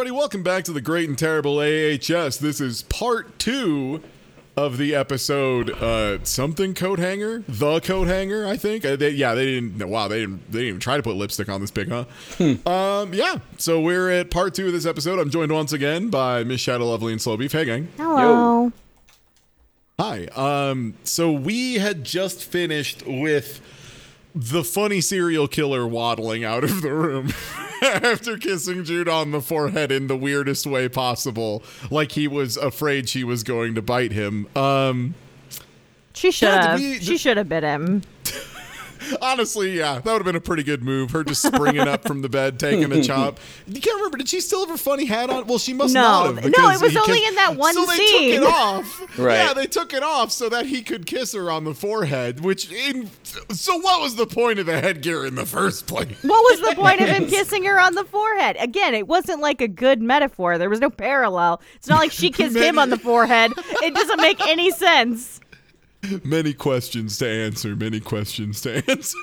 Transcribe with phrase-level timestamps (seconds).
[0.00, 0.18] everybody.
[0.18, 2.38] Welcome back to the Great and Terrible AHS.
[2.38, 4.02] This is part two
[4.56, 5.68] of the episode.
[5.72, 8.46] Uh, something coat hanger, the coat hanger.
[8.46, 8.82] I think.
[8.82, 9.86] Uh, they, yeah, they didn't.
[9.86, 10.50] Wow, they didn't.
[10.50, 12.06] They didn't even try to put lipstick on this pig, huh?
[12.66, 13.40] um, yeah.
[13.58, 15.18] So we're at part two of this episode.
[15.18, 17.52] I'm joined once again by Miss Shadow Lovely and Slow Beef.
[17.52, 17.88] Hey, gang.
[17.98, 18.72] Hello.
[19.98, 20.28] Hi.
[20.28, 23.60] Um, so we had just finished with
[24.34, 27.32] the funny serial killer waddling out of the room
[27.82, 33.08] after kissing Jude on the forehead in the weirdest way possible, like he was afraid
[33.08, 34.46] she was going to bite him.
[34.56, 35.14] Um,
[36.14, 36.78] She should have.
[36.78, 38.02] we- she should have bit him.
[39.22, 41.10] honestly, yeah, that would have been a pretty good move.
[41.10, 43.38] Her just springing up from the bed, taking a chop.
[43.66, 44.18] You can't remember.
[44.18, 45.46] Did she still have her funny hat on?
[45.46, 46.00] Well, she must No.
[46.02, 46.44] not have.
[46.56, 49.00] No, it was only kissed- in that one so they took it off.
[49.18, 49.34] Right.
[49.38, 52.40] Yeah, they took it off so that he could kiss her on the forehead.
[52.40, 53.10] Which, in,
[53.50, 56.16] so what was the point of the headgear in the first place?
[56.22, 58.56] What was the point of him kissing her on the forehead?
[58.60, 60.58] Again, it wasn't like a good metaphor.
[60.58, 61.60] There was no parallel.
[61.74, 63.52] It's not like she kissed him on the forehead.
[63.82, 65.40] It doesn't make any sense.
[66.24, 67.76] Many questions to answer.
[67.76, 69.18] Many questions to answer.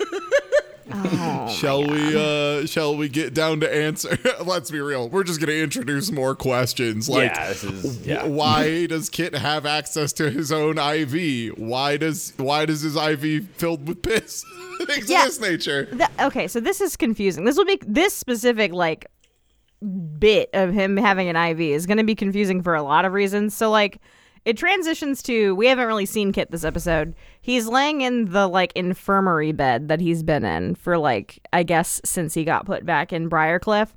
[0.90, 2.16] Oh, shall we?
[2.16, 4.18] uh Shall we get down to answer?
[4.46, 5.10] Let's be real.
[5.10, 7.10] We're just gonna introduce more questions.
[7.10, 8.16] Like, yeah, this is yeah.
[8.20, 11.58] w- why does Kit have access to his own IV?
[11.58, 14.46] Why does Why does his IV filled with piss?
[14.86, 15.24] Things Yeah.
[15.24, 15.86] of this nature.
[15.88, 17.44] Th- okay, so this is confusing.
[17.44, 19.08] This will be this specific like
[20.20, 23.12] bit of him having an IV is going to be confusing for a lot of
[23.14, 23.54] reasons.
[23.56, 24.00] So like
[24.48, 27.14] it transitions to we haven't really seen Kit this episode.
[27.42, 32.00] He's laying in the like infirmary bed that he's been in for like I guess
[32.06, 33.90] since he got put back in Briarcliff.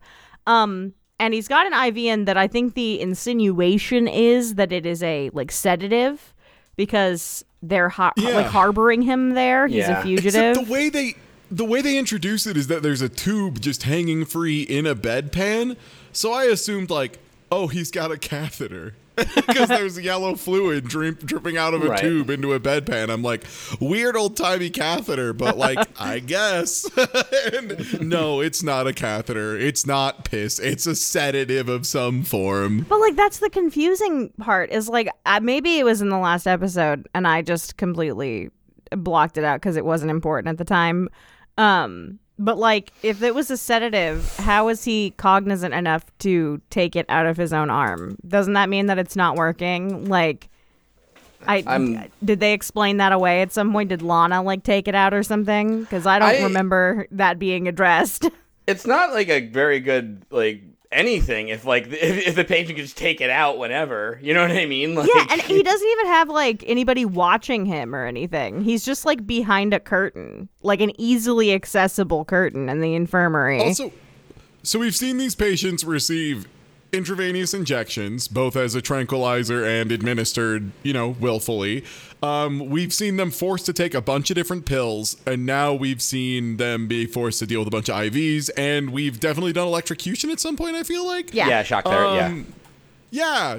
[0.46, 4.86] Um and he's got an IV in that I think the insinuation is that it
[4.86, 6.34] is a like sedative
[6.76, 8.30] because they're har- Yeah.
[8.30, 9.66] like harboring him there.
[9.66, 10.00] He's Yeah.
[10.00, 10.50] a fugitive.
[10.56, 11.14] Except the way they
[11.50, 14.94] the way they introduce it is that there's a tube just hanging free in a
[14.94, 15.76] bedpan.
[16.12, 17.18] So I assumed like,
[17.52, 18.94] oh, he's got a catheter.
[19.50, 22.00] Because there's yellow fluid drip, dripping out of a Right.
[22.00, 23.10] tube into a bedpan.
[23.10, 23.44] I'm like,
[23.80, 26.88] weird old timey catheter, but like, I guess.
[27.52, 29.56] and no, it's not a catheter.
[29.58, 30.58] It's not piss.
[30.58, 32.86] It's a sedative of some form.
[32.88, 36.46] But like that's the confusing part is like uh, maybe it was in the last
[36.46, 38.50] episode and I just completely
[38.96, 41.08] blocked it out because it wasn't important at the time.
[41.58, 46.96] Um, but like if it was a sedative, how is he cognizant enough to take
[46.96, 48.16] it out of his own arm?
[48.26, 50.06] Doesn't that mean that it's not working?
[50.08, 50.48] Like.
[51.46, 53.88] I I'm- did they explain that away at some point?
[53.88, 55.80] Did Lana like take it out or something?
[55.80, 58.28] Because I don't I- remember that being addressed.
[58.66, 60.62] It's not like a very good like
[60.92, 64.18] anything if like if, if the patient can just take it out whenever.
[64.22, 64.94] You know what I mean?
[65.00, 68.62] Like, Yeah, and he doesn't even have like anybody watching him or anything.
[68.62, 73.60] He's just like behind a curtain, like an easily accessible curtain in the infirmary.
[73.60, 73.92] Also,
[74.62, 76.46] so we've seen these patients receive
[76.92, 81.84] intravenous injections, both as a tranquilizer and administered, you know, willfully.
[82.22, 86.02] Um, we've seen them forced to take a bunch of different pills, and now we've
[86.02, 89.66] seen them be forced to deal with a bunch of IVs, and we've definitely done
[89.66, 91.32] electrocution at some point, I feel like.
[91.32, 91.48] yeah.
[91.48, 92.18] yeah, shock therapy.
[92.18, 92.59] Um, Yeah,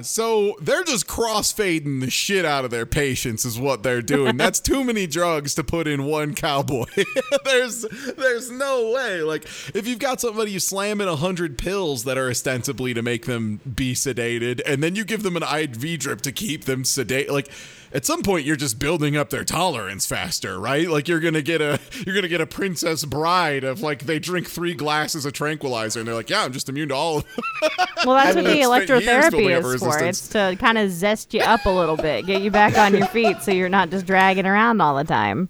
[0.00, 4.36] so they're just crossfading the shit out of their patients is what they're doing.
[4.36, 6.86] That's too many drugs to put in one cowboy.
[7.44, 7.82] there's
[8.16, 9.20] there's no way.
[9.20, 13.02] Like if you've got somebody you slam in a hundred pills that are ostensibly to
[13.02, 16.84] make them be sedated, and then you give them an IV drip to keep them
[16.84, 17.50] sedate, like
[17.94, 20.88] at some point you're just building up their tolerance faster, right?
[20.88, 24.48] Like you're gonna get a you're gonna get a princess bride of like they drink
[24.48, 27.44] three glasses of tranquilizer and they're like, yeah, I'm just immune to all of them.
[28.04, 29.70] Well, that's what the it's spent years electrotherapy is for.
[29.70, 30.18] resistance.
[30.18, 33.06] It's to kind of zest you up a little bit, get you back on your
[33.06, 35.48] feet, so you're not just dragging around all the time.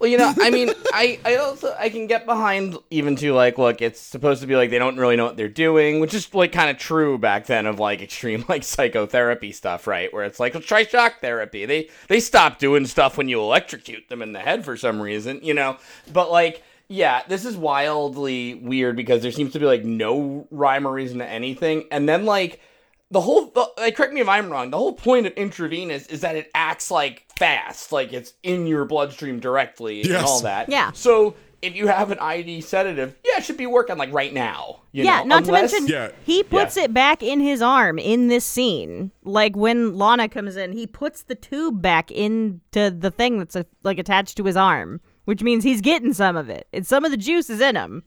[0.00, 3.58] Well, you know, I mean, I, I also I can get behind even to like,
[3.58, 6.32] look, it's supposed to be like they don't really know what they're doing, which is
[6.34, 10.10] like kind of true back then of like extreme like psychotherapy stuff, right?
[10.10, 11.66] Where it's like, let's try shock therapy.
[11.66, 15.40] They they stop doing stuff when you electrocute them in the head for some reason,
[15.42, 15.76] you know.
[16.10, 20.86] But like, yeah, this is wildly weird because there seems to be like no rhyme
[20.86, 22.62] or reason to anything, and then like
[23.10, 26.20] the whole the, like correct me if i'm wrong the whole point of intravenous is
[26.20, 30.92] that it acts like fast like it's in your bloodstream directly and all that Yeah.
[30.92, 34.80] so if you have an id sedative yeah it should be working like right now
[34.92, 35.24] you yeah, know?
[35.24, 36.10] not Unless- to mention Yeah.
[36.24, 39.12] he puts it back in his arm in this scene.
[39.22, 43.62] Like when Lana comes in, he puts the tube back into the thing that's uh
[43.84, 46.66] like attached to his arm, which means he's getting some of it.
[46.72, 48.02] And some of the juice is in him.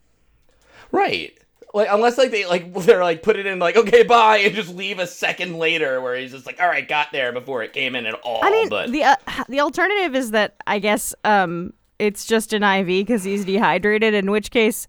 [0.91, 1.37] right
[1.73, 4.73] like unless like they like they're like put it in like okay bye and just
[4.75, 7.95] leave a second later where he's just like all right got there before it came
[7.95, 9.15] in at all I mean, but the uh,
[9.49, 14.13] the alternative is that I guess um it's just an IV because he's dehydrated.
[14.13, 14.87] In which case,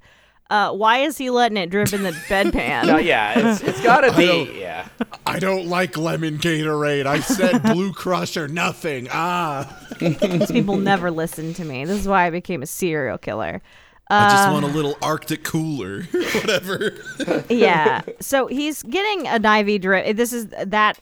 [0.50, 2.86] Uh, why is he letting it drip in the bedpan?
[2.86, 4.50] No, yeah, it's, it's gotta be.
[4.58, 4.86] Yeah.
[5.26, 7.06] I don't like lemon Gatorade.
[7.06, 9.08] I said Blue Crush or nothing.
[9.10, 9.74] Ah.
[10.00, 11.84] These people never listen to me.
[11.84, 13.62] This is why I became a serial killer.
[14.10, 16.02] I just want a little Arctic cooler.
[16.12, 16.94] Whatever.
[17.48, 18.02] yeah.
[18.20, 20.16] So he's getting an IV drip.
[20.16, 20.98] This is that.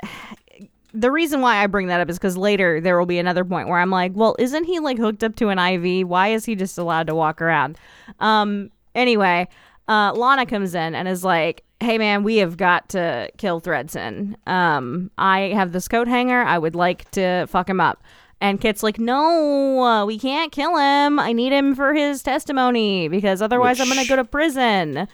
[0.95, 3.69] The reason why I bring that up is because later there will be another point
[3.69, 6.07] where I'm like, well, isn't he like hooked up to an IV?
[6.07, 7.79] Why is he just allowed to walk around?
[8.21, 8.71] Um.
[8.95, 9.49] Anyway,
[9.89, 14.37] uh, Lana comes in and is like, hey man, we have got to kill Thredson.
[14.47, 16.43] Um, I have this coat hanger.
[16.43, 18.03] I would like to fuck him up.
[18.43, 21.21] And Kit's like, no, uh, we can't kill him.
[21.21, 25.07] I need him for his testimony because otherwise I'm gonna go to prison.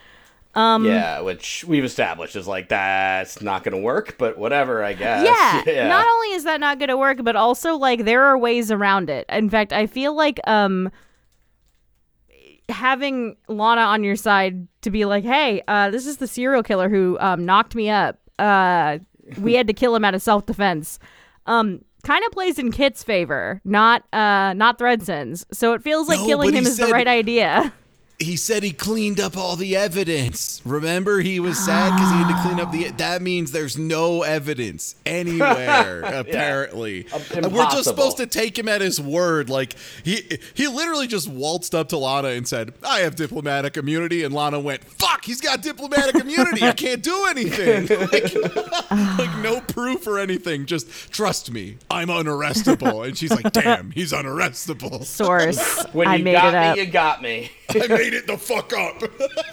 [0.54, 5.26] Um, yeah, which we've established is like that's not gonna work, but whatever, I guess.
[5.66, 8.72] Yeah, Not only is that not going to work, but also like there are ways
[8.72, 9.26] around it.
[9.28, 10.90] In fact, I feel like um
[12.70, 16.88] having Lana on your side to be like, "Hey, uh this is the serial killer
[16.88, 18.19] who um knocked me up.
[18.38, 18.98] Uh
[19.38, 20.98] we had to kill him out of self-defense."
[21.44, 25.44] Um kind of plays in Kit's favor, not uh not Thredson's.
[25.52, 27.72] So it feels like No, killing him is the right idea.
[28.20, 30.60] He said he cleaned up all the evidence.
[30.64, 32.90] Remember, he was sad because he had to clean up the.
[32.96, 36.00] That means there's no evidence anywhere.
[36.04, 39.48] Apparently, And we're just supposed to take him at his word.
[39.48, 44.24] Like he he literally just waltzed up to Lana and said, "I have diplomatic immunity,"
[44.24, 46.64] and Lana went, "Fuck, he's got diplomatic immunity.
[46.64, 48.34] I can't do anything." Like,
[49.18, 50.66] like no proof or anything.
[50.66, 53.06] Just trust me, I'm unarrestable.
[53.06, 55.84] And she's like, "Damn, he's unarrestable." Source.
[55.92, 56.76] When I you made got it up.
[56.76, 57.50] me, you got me.
[58.08, 59.02] I made it the fuck up.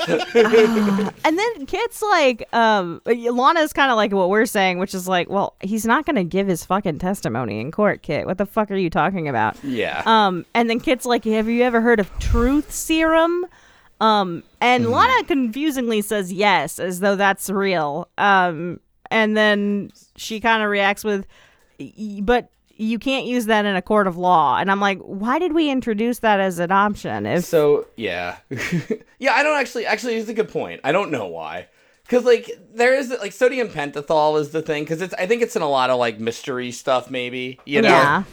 [1.25, 5.29] And then Kit's like, um, Lana's kind of like what we're saying, which is like,
[5.29, 8.27] well, he's not going to give his fucking testimony in court, Kit.
[8.27, 9.57] What the fuck are you talking about?
[9.63, 10.03] Yeah.
[10.05, 13.47] Um, and then Kit's like, have you ever heard of truth serum?
[13.99, 18.07] Um, and Lana confusingly says yes, as though that's real.
[18.17, 18.79] Um,
[19.09, 21.25] and then she kind of reacts with,
[22.21, 24.57] but you can't use that in a court of law.
[24.57, 27.25] And I'm like, why did we introduce that as an option?
[27.25, 28.37] If So yeah,
[29.19, 29.33] yeah.
[29.33, 29.85] I don't actually.
[29.85, 30.81] Actually, it's a good point.
[30.83, 31.67] I don't know why.
[32.03, 34.83] Because like there is like sodium pentothal is the thing.
[34.83, 37.09] Because it's I think it's in a lot of like mystery stuff.
[37.09, 37.89] Maybe you know.
[37.89, 38.23] Yeah.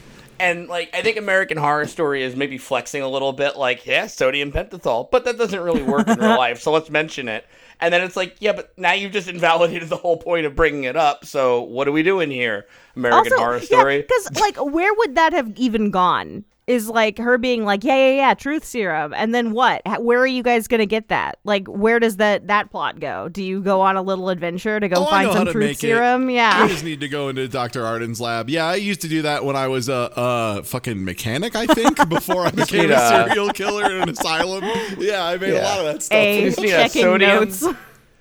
[0.40, 3.56] And like I think American Horror Story is maybe flexing a little bit.
[3.56, 6.60] Like yeah, sodium pentothal, but that doesn't really work in real life.
[6.60, 7.46] So let's mention it.
[7.82, 10.84] And then it's like, yeah, but now you've just invalidated the whole point of bringing
[10.84, 11.24] it up.
[11.26, 12.66] So what are we doing here?
[12.94, 14.02] American Horror Story.
[14.02, 16.44] because like, where would that have even gone?
[16.68, 19.82] Is like her being like, yeah, yeah, yeah, truth serum, and then what?
[20.00, 21.38] Where are you guys gonna get that?
[21.42, 23.28] Like, where does that that plot go?
[23.28, 26.30] Do you go on a little adventure to go Oh, find some truth serum?
[26.30, 26.34] It.
[26.34, 26.62] Yeah.
[26.62, 27.84] You just need to go into Dr.
[27.84, 28.48] Arden's lab.
[28.48, 31.96] Yeah, I used to do that when I was a, a fucking mechanic, I think,
[32.08, 34.62] before I became need a a- serial killer in an asylum.
[34.98, 36.16] Yeah, I made a lot of that stuff.
[36.16, 37.64] A just a checking sodium- notes.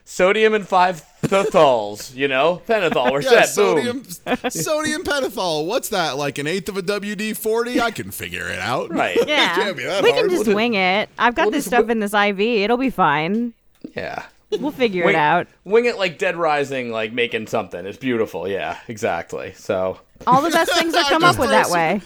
[0.04, 2.16] Sodium and five penthols.
[2.16, 3.12] You know, pentothal.
[3.12, 3.56] We're yeah, set.
[3.56, 4.04] Boom.
[4.04, 5.66] sodium, sodium pentothal.
[5.66, 6.18] What's that?
[6.18, 7.80] Like an eighth of a WD forty?
[7.82, 8.92] I can figure it out.
[8.92, 9.18] Right.
[9.28, 10.22] Yeah, can't be that we hard.
[10.24, 11.10] can just We'll wing it.
[11.18, 12.40] I've got we'll this just stuff wi- in this IV.
[12.40, 13.54] It'll be fine.
[13.96, 14.24] Yeah.
[14.60, 15.48] We'll figure Wing, it out.
[15.64, 17.86] wing it like Dead Rising, like making something.
[17.86, 18.48] It's beautiful.
[18.48, 19.54] Yeah, exactly.
[19.56, 22.02] So All the best things are come up with that some- way.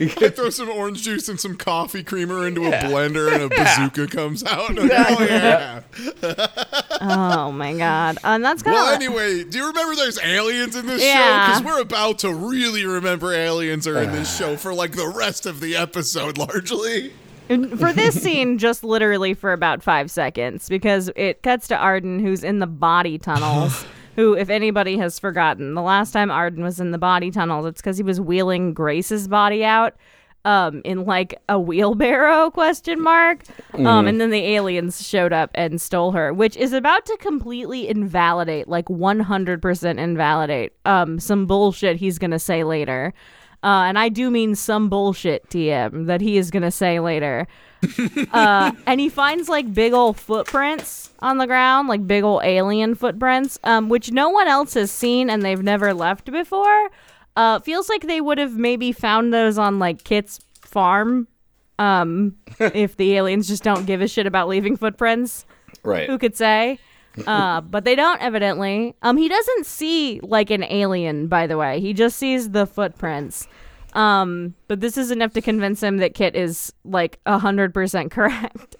[0.00, 2.86] I throw some orange juice and some coffee creamer into Yeah.
[2.86, 3.88] a blender, and a Yeah.
[3.88, 4.70] bazooka comes out.
[4.78, 5.80] Oh yeah.
[7.00, 11.00] Oh my god, and that's kind Well, anyway, do you remember there's aliens in this
[11.02, 11.06] show?
[11.08, 11.46] Yeah.
[11.58, 15.46] Because we're about to really remember aliens are in this show for like the rest
[15.46, 17.12] of the episode, largely.
[17.50, 22.44] For this scene, just literally for about five seconds, because it cuts to Arden, who's
[22.44, 23.84] in the body tunnels.
[24.16, 27.80] who, if anybody has forgotten, the last time Arden was in the body tunnels, it's
[27.80, 29.94] because he was wheeling Grace's body out.
[30.42, 33.42] Um, in like a wheelbarrow question mark.
[33.74, 37.86] Um, and then the aliens showed up and stole her, which is about to completely
[37.86, 43.12] invalidate, like 100% invalidate, um, some bullshit he's gonna say later.
[43.62, 47.46] Uh, and I do mean some bullshit, TM, that he is going to say later.
[48.32, 52.94] uh, and he finds like big old footprints on the ground, like big old alien
[52.94, 56.90] footprints, um, which no one else has seen and they've never left before.
[57.36, 61.28] Uh, feels like they would have maybe found those on like Kit's farm
[61.78, 65.44] um, if the aliens just don't give a shit about leaving footprints
[65.82, 66.08] right.
[66.08, 66.78] who could say
[67.26, 68.94] uh but they don't evidently.
[69.02, 71.80] Um he doesn't see like an alien by the way.
[71.80, 73.46] He just sees the footprints
[73.92, 78.76] Um, but this is enough to convince him that Kit is like hundred percent correct.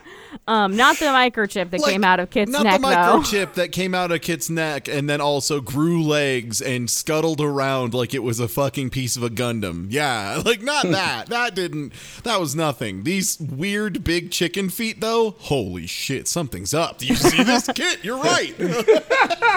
[0.46, 2.94] Um, not the microchip that Like, came out of Kit's not neck the though.
[2.94, 7.92] microchip that came out of Kit's neck and then also grew legs and scuttled around
[7.94, 9.86] like it was a fucking piece of a Gundam.
[9.90, 11.26] Yeah, like not that.
[11.26, 11.92] that didn't.
[12.22, 13.02] That was nothing.
[13.02, 15.34] These weird big chicken feet, though.
[15.40, 16.98] Holy shit, something's up.
[16.98, 18.04] Do you see this, Kit?
[18.04, 18.56] You're right.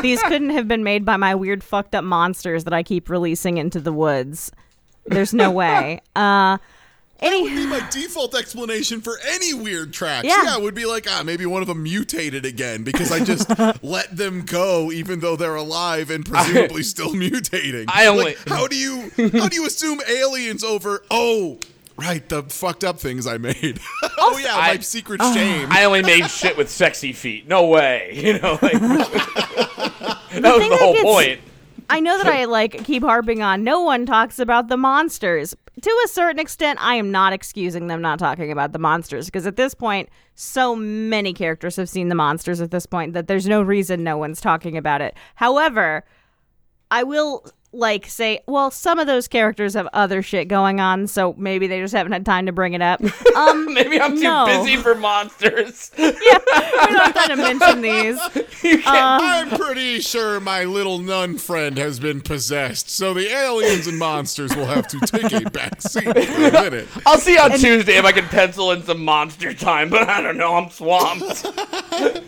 [0.01, 3.57] These couldn't have been made by my weird fucked up monsters that I keep releasing
[3.59, 4.51] into the woods.
[5.05, 6.01] There's no way.
[6.15, 6.57] Uh,
[7.19, 10.27] any be my default explanation for any weird tracks.
[10.27, 10.43] Yeah.
[10.43, 13.49] Yeah, it would be like, ah, maybe one of them mutated again because I just
[13.83, 17.85] let them go even though they're alive and presumably still mutating.
[17.87, 21.59] I only- Like, how do you how do you assume aliens over oh
[21.95, 23.79] right, the fucked up things I made.
[24.19, 25.69] oh yeah, my I- secret shame.
[25.71, 27.47] I only made shit with sexy feet.
[27.47, 28.11] No way.
[28.21, 31.39] You know, like that was the whole gets- point.
[31.89, 35.55] I know that I like keep harping on no one talks about the monsters.
[35.81, 39.47] To a certain extent, I am not excusing them not talking about the monsters because
[39.47, 43.47] at this point, so many characters have seen the monsters at this point that there's
[43.47, 45.15] no reason no one's talking about it.
[45.35, 46.05] However,
[46.91, 51.33] I will like say, well, some of those characters have other shit going on, so
[51.37, 53.01] maybe they just haven't had time to bring it up.
[53.33, 55.89] Um, Maybe I'm too busy for monsters.
[55.97, 58.19] yeah, we don't have time to mention these.
[58.63, 58.85] you can't.
[58.85, 64.55] I'm pretty sure my little nun friend has been possessed, so the aliens and monsters
[64.55, 66.87] will have to take a back seat for a minute.
[67.07, 70.37] I'll see on Tuesday if I can pencil in some monster time, but I don't
[70.37, 70.53] know.
[70.53, 71.47] I'm swamped.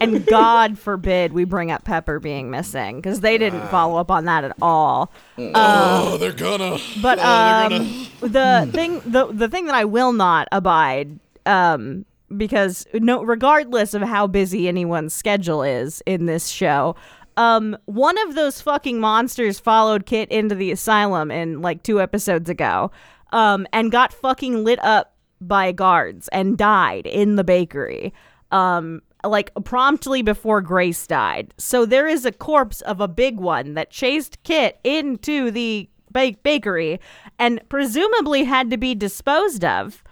[0.01, 4.25] And God forbid we bring up Pepper being missing because they didn't follow up on
[4.25, 5.11] that at all.
[5.37, 6.77] Oh, they're gonna.
[7.01, 7.23] But oh,
[7.69, 12.85] they're um, gonna- the thing, the the thing that I will not abide, um, because
[12.93, 16.95] no, regardless of how busy anyone's schedule is in this show,
[17.37, 22.49] um, one of those fucking monsters followed Kit into the asylum in like two episodes
[22.49, 22.91] ago,
[23.31, 28.13] um, and got fucking lit up by guards and died in the bakery.
[28.51, 31.53] Um, like promptly before Grace died.
[31.57, 36.35] So there is a corpse of a big one that chased Kit into the ba-
[36.43, 36.99] bakery
[37.39, 40.03] and presumably had to be disposed of.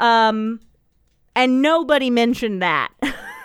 [0.00, 0.60] Um
[1.34, 2.92] and nobody mentioned that.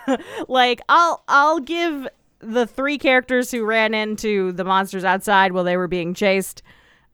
[0.47, 2.07] like I'll I'll give
[2.39, 6.63] the three characters who ran into the monsters outside while they were being chased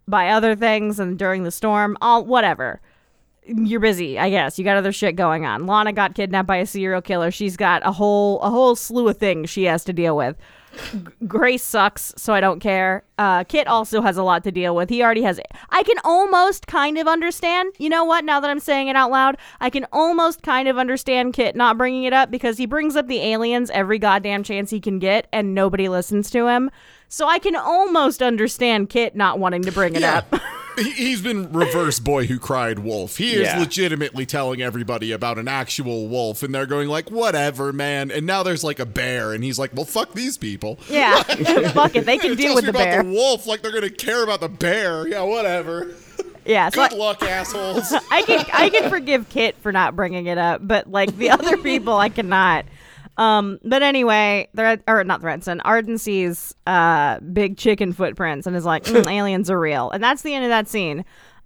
[0.07, 2.79] by other things and during the storm, all whatever
[3.47, 4.57] you're busy, I guess.
[4.59, 5.65] You got other shit going on.
[5.65, 7.31] Lana got kidnapped by a serial killer.
[7.31, 10.35] She's got a whole a whole slew of things she has to deal with.
[11.25, 13.03] Grace sucks, so I don't care.
[13.17, 14.89] Uh, Kit also has a lot to deal with.
[14.89, 15.39] He already has.
[15.71, 17.73] I can almost kind of understand.
[17.79, 18.23] You know what?
[18.23, 21.77] Now that I'm saying it out loud, I can almost kind of understand Kit not
[21.79, 25.27] bringing it up because he brings up the aliens every goddamn chance he can get,
[25.33, 26.69] and nobody listens to him.
[27.09, 30.17] So I can almost understand Kit not wanting to bring it Yeah.
[30.31, 30.41] up.
[30.77, 33.17] He- He's been reverse boy who cried wolf.
[33.17, 33.59] He is Yeah.
[33.59, 38.43] legitimately telling everybody about an actual wolf, and they're going like, "Whatever, man." And now
[38.43, 41.21] there's like a bear, and he's like, "Well, fuck these people." yeah,
[41.73, 42.05] fuck it.
[42.05, 43.03] They can deal with the about bear.
[43.03, 45.07] the wolf like they're gonna care about the bear.
[45.07, 45.93] Yeah, whatever.
[46.45, 47.91] Yeah, so I- Good luck, assholes.
[48.11, 51.57] I can I can forgive Kit for not bringing it up, but like the other
[51.69, 52.65] people, I cannot.
[53.17, 58.65] Um, but anyway, Thread or not Thredson, Arden sees uh big chicken footprints and is
[58.65, 61.03] like, "Mm, aliens are real, and that's the end of that scene.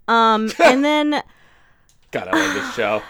[0.08, 1.22] Um, and then
[2.10, 3.02] God, I love this show.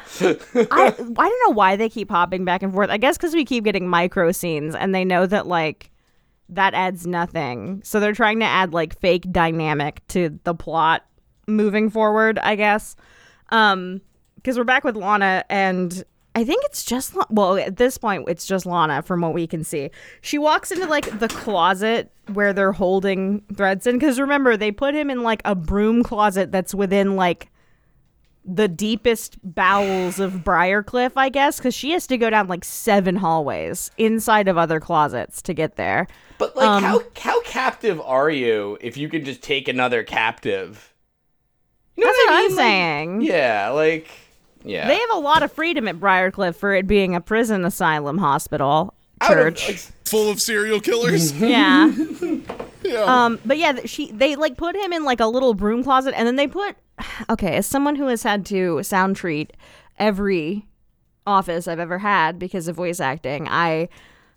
[0.70, 2.88] I I don't know why they keep hopping back and forth.
[2.88, 5.90] I guess because we keep getting micro scenes, and they know that like
[6.48, 11.04] that adds nothing, so they're trying to add like fake dynamic to the plot
[11.48, 12.38] moving forward.
[12.38, 12.94] I guess.
[13.48, 14.00] Um,
[14.36, 16.04] because we're back with Lana, and
[16.34, 19.64] I think it's just well at this point it's just Lana from what we can
[19.64, 19.90] see.
[20.22, 25.10] She walks into like the closet where they're holding Thredson because remember they put him
[25.10, 27.50] in like a broom closet that's within like
[28.44, 33.16] the deepest bowels of Briarcliff, I guess, because she has to go down like seven
[33.16, 36.08] hallways inside of other closets to get there.
[36.38, 40.92] But like, Um, how how captive are you if you can just take another captive?
[41.96, 42.56] You know That's I what I'm mean?
[42.56, 43.20] Like, saying.
[43.22, 44.08] yeah, like
[44.64, 44.86] yeah.
[44.88, 48.94] They have a lot of freedom at Briarcliff for it being a prison asylum hospital
[49.20, 49.68] Out of, church.
[49.68, 51.32] like, Full of serial killers.
[51.40, 51.90] yeah.
[52.84, 53.04] yeah.
[53.24, 56.26] Um, but yeah, she they like put him in like a little broom closet, and
[56.26, 56.76] then they put.
[57.30, 59.52] Okay, as someone who has had to sound treat
[59.98, 60.66] every
[61.26, 63.88] office I've ever had because of voice acting, I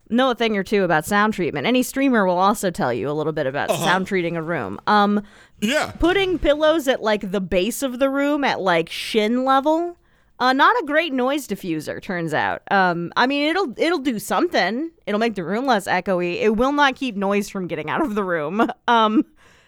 [0.09, 1.65] know a thing or two about sound treatment.
[1.67, 4.79] Any streamer will also tell you a little bit about sound treating a room.
[4.87, 5.23] Um,
[5.61, 5.91] yeah.
[5.99, 9.97] putting pillows at like the base of the room at like shin level.
[10.37, 12.61] Uh, not a great noise diffuser, turns out.
[12.69, 14.91] Um, I mean, it'll it'll do something.
[15.05, 16.41] It'll make the room less echoey.
[16.41, 18.69] It will not keep noise from getting out of the room.
[18.87, 19.25] Um,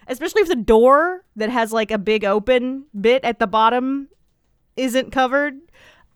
[0.07, 4.07] especially if the door that has like a big open bit at the bottom
[4.75, 5.55] isn't covered.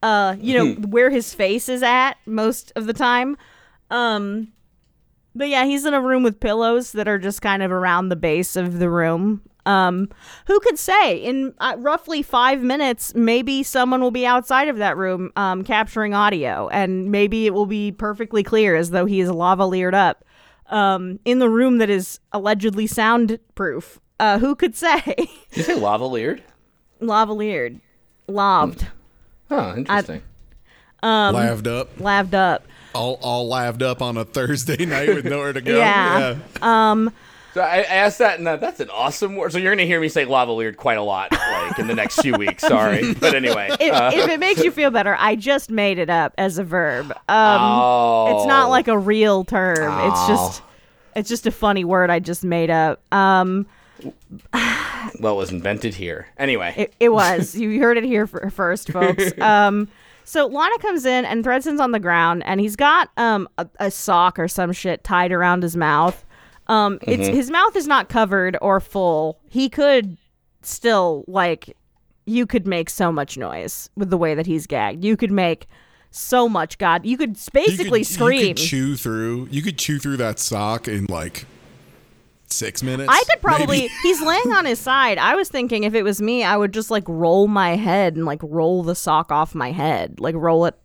[0.04, 3.38] Uh, you know where his face is at most of the time.
[3.90, 4.54] Um,
[5.34, 8.16] but yeah, he's in a room with pillows that are just kind of around the
[8.16, 9.42] base of the room.
[9.66, 10.10] Um,
[10.48, 14.98] who could say in uh, roughly five minutes, maybe someone will be outside of that
[14.98, 19.30] room um, capturing audio, and maybe it will be perfectly clear as though he is
[19.30, 20.26] lavalier up
[20.70, 24.00] um, in the room that is allegedly soundproof.
[24.20, 25.02] Uh, who could say?
[25.06, 26.42] Did you say lavalier?
[27.02, 27.80] lavalier,
[28.28, 28.88] laved,
[29.50, 30.22] Huh, interesting.
[31.04, 32.64] Um, laved up, laved up.
[32.94, 35.78] all all laved up on a Thursday night with nowhere to go.
[35.78, 36.38] Yeah.
[36.62, 37.12] Um,
[37.54, 39.52] so I, I asked that, and that, that's an awesome word.
[39.52, 42.34] So you're gonna hear me say lavalier quite a lot, like in the next few
[42.36, 42.64] weeks.
[42.64, 43.70] Sorry, but anyway.
[43.80, 46.64] if, uh, if it makes you feel better, I just made it up as a
[46.64, 47.12] verb.
[47.30, 49.78] Um, oh, It's not like a real term.
[50.10, 50.28] It's Oh.
[50.28, 50.62] just
[51.16, 53.02] it's just a funny word I just made up.
[53.14, 53.66] Um
[55.20, 56.28] well, it was invented here.
[56.38, 57.56] Anyway, it, it was.
[57.56, 59.32] you heard it here for, first, folks.
[59.42, 59.88] Um
[60.24, 63.92] so Lana comes in and Thredson's on the ground and he's got um a, a
[63.92, 66.24] sock or some shit tied around his mouth.
[66.72, 69.40] Um it's his mouth is not covered or full.
[69.50, 70.18] He could
[70.62, 71.76] still like
[72.26, 75.04] you could make so much noise with the way that he's gagged.
[75.04, 75.68] You could make
[76.12, 77.06] so much god.
[77.06, 78.42] You could You basically could, scream.
[78.42, 79.48] You could chew through.
[79.52, 81.46] You could chew through that sock in like
[82.48, 83.10] six minutes.
[83.12, 83.90] I could probably.
[84.04, 85.18] He's laying on his side.
[85.18, 88.26] I was thinking if it was me, I would just like roll my head and
[88.26, 90.76] like roll the sock off my head, like roll it,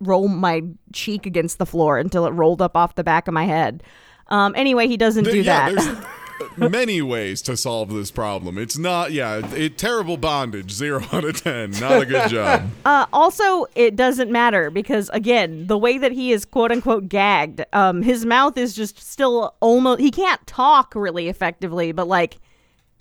[0.00, 3.44] roll my cheek against the floor until it rolled up off the back of my
[3.44, 3.82] head.
[4.28, 4.54] Um.
[4.56, 5.74] Anyway, he doesn't do yeah, that.
[5.74, 6.06] there's
[6.56, 8.58] many ways to solve this problem.
[8.58, 11.70] It's not, yeah, it, terrible bondage, zero out of ten.
[11.72, 12.68] Not a good job.
[12.84, 17.62] Uh, also, it doesn't matter because again, the way that he is quote unquote gagged,
[17.74, 20.00] um, his mouth is just still almost.
[20.00, 22.38] He can't talk really effectively, but like.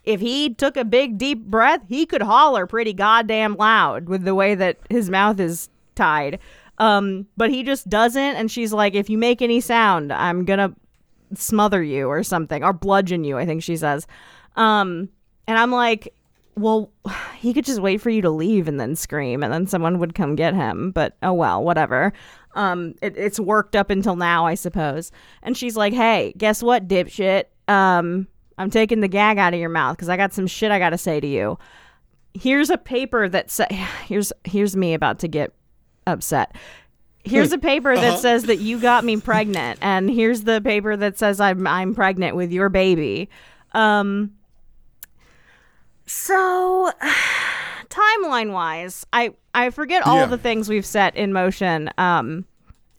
[0.04, 4.34] If he took a big deep breath, he could holler pretty goddamn loud with the
[4.34, 6.40] way that his mouth is tied.
[6.78, 10.74] Um, but he just doesn't, and she's like, "If you make any sound, I'm gonna
[11.36, 14.08] smother you or something, or bludgeon you." I think she says.
[14.56, 15.10] Um,
[15.48, 16.14] and I'm like,
[16.58, 16.92] well,
[17.38, 20.16] he could just wait for you to leave and then scream, and then someone would
[20.16, 20.92] come get him.
[20.92, 22.14] But oh well, whatever.
[22.56, 25.12] Um, it, it's worked up until now, I suppose.
[25.44, 27.46] And she's like, "Hey, guess what, dipshit?
[27.68, 30.80] Um, I'm taking the gag out of your mouth because I got some shit I
[30.80, 31.60] got to say to you.
[32.34, 33.68] Here's a paper that sa-
[34.06, 35.54] here's here's me about to get
[36.06, 36.56] upset."
[37.30, 41.18] Here's a paper that says that you got me pregnant, and here's the paper that
[41.18, 43.30] says I'm I'm pregnant with your baby.
[43.74, 44.32] Um,
[46.06, 46.92] so,
[47.90, 50.26] timeline wise, I I forget all Yeah.
[50.28, 52.46] the things we've set in motion, um,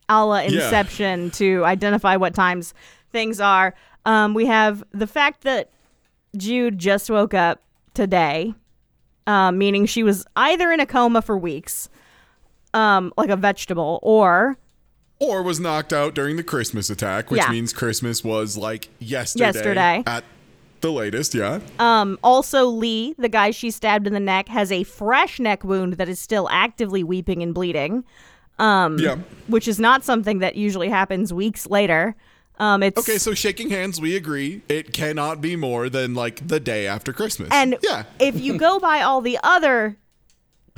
[0.09, 0.65] a la Yeah.
[0.65, 2.75] Inception, to identify what times
[3.13, 3.75] things are.
[4.05, 5.71] Um, we have the fact that
[6.37, 7.63] Jude just woke up
[7.95, 8.55] today,
[9.27, 11.89] um, meaning she was either in a coma for weeks,
[12.75, 14.57] um, like a vegetable, or
[15.21, 17.51] Or was knocked out during the Christmas attack, which Yeah.
[17.51, 19.47] means Christmas was like yesterday.
[19.47, 20.03] Yesterday.
[20.07, 20.25] At
[20.81, 21.59] the latest, yeah.
[21.81, 25.95] Um, also, Lee, the guy she stabbed in the neck, has a fresh neck wound
[25.95, 28.05] that is still actively weeping and bleeding,
[28.61, 29.17] um, yeah.
[29.49, 32.15] which is not something that usually happens weeks later.
[32.61, 34.63] Um, it's Okay, so shaking hands, we agree.
[34.69, 37.49] It cannot be more than like the day after Christmas.
[37.53, 38.05] and yeah.
[38.21, 39.97] if you go by all the other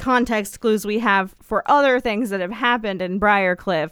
[0.01, 3.91] context clues we have for other things that have happened in Briarcliff,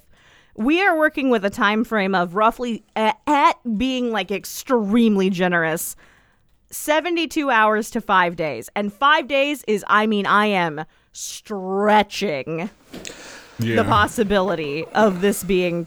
[0.56, 5.94] we are working with a time frame of roughly at, at being like extremely generous
[6.70, 8.68] 72 hours to 5 days.
[8.74, 12.70] And 5 days is I mean I am stretching
[13.58, 13.76] yeah.
[13.76, 15.86] the possibility of this being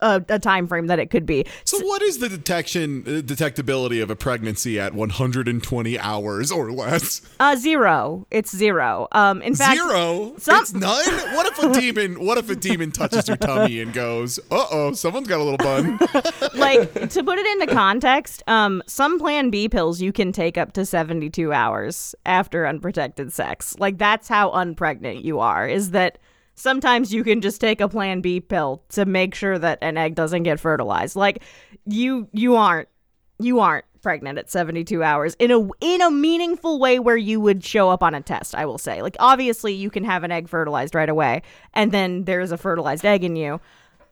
[0.00, 1.46] a, a time frame that it could be.
[1.64, 7.20] So what is the detection uh, detectability of a pregnancy at 120 hours or less?
[7.40, 8.26] Uh zero.
[8.30, 9.08] It's zero.
[9.12, 10.34] Um in fact Zero.
[10.38, 11.04] some- it's none.
[11.34, 12.24] What if a demon?
[12.24, 15.58] What if a demon touches your tummy and goes, "Uh oh, someone's got a little
[15.58, 15.98] bun."
[16.54, 20.72] like to put it into context, um, some Plan B pills you can take up
[20.74, 23.74] to seventy-two hours after unprotected sex.
[23.78, 25.68] Like that's how unpregnant you are.
[25.68, 26.18] Is that
[26.54, 30.14] sometimes you can just take a Plan B pill to make sure that an egg
[30.14, 31.16] doesn't get fertilized.
[31.16, 31.42] Like
[31.86, 32.88] you, you aren't,
[33.38, 37.64] you aren't pregnant at 72 hours in a in a meaningful way where you would
[37.64, 40.46] show up on a test i will say like obviously you can have an egg
[40.46, 41.40] fertilized right away
[41.72, 43.58] and then there's a fertilized egg in you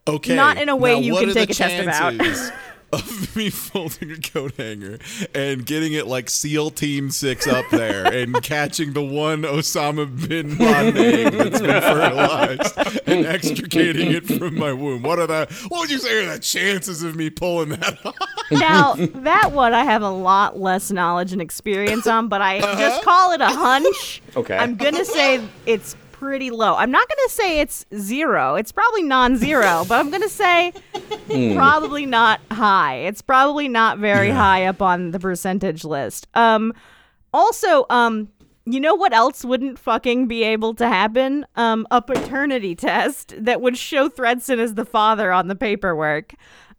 [0.07, 0.35] Okay.
[0.35, 2.15] Not in a way now you can take a test about.
[2.93, 4.99] chances- of me folding a coat hanger
[5.35, 10.59] and getting it like SEAL Team Six up there and catching the one Osama bin
[10.59, 15.03] Laden egg that's been fertilized and extricating it from my womb.
[15.03, 15.67] What are the?
[15.69, 18.17] What would you say are the chances of me pulling that off?
[18.51, 22.79] Now, that one I have a lot less knowledge and experience on, but I just
[22.79, 23.03] uh-huh.
[23.03, 24.23] call it a hunch.
[24.37, 24.57] Okay.
[24.57, 26.77] I'm going to say it's pretty low.
[26.77, 28.55] I'm not going to say it's zero.
[28.55, 30.73] It's probably non zero, but I'm going to say
[31.55, 32.95] probably not high.
[32.99, 34.37] It's probably not very Yeah.
[34.37, 36.29] high up on the percentage list.
[36.35, 36.75] Um,
[37.35, 38.29] also, um,
[38.65, 41.45] you know what else wouldn't fucking be able to happen?
[41.57, 46.35] Um, a paternity test that would show Thredson as the father on the paperwork.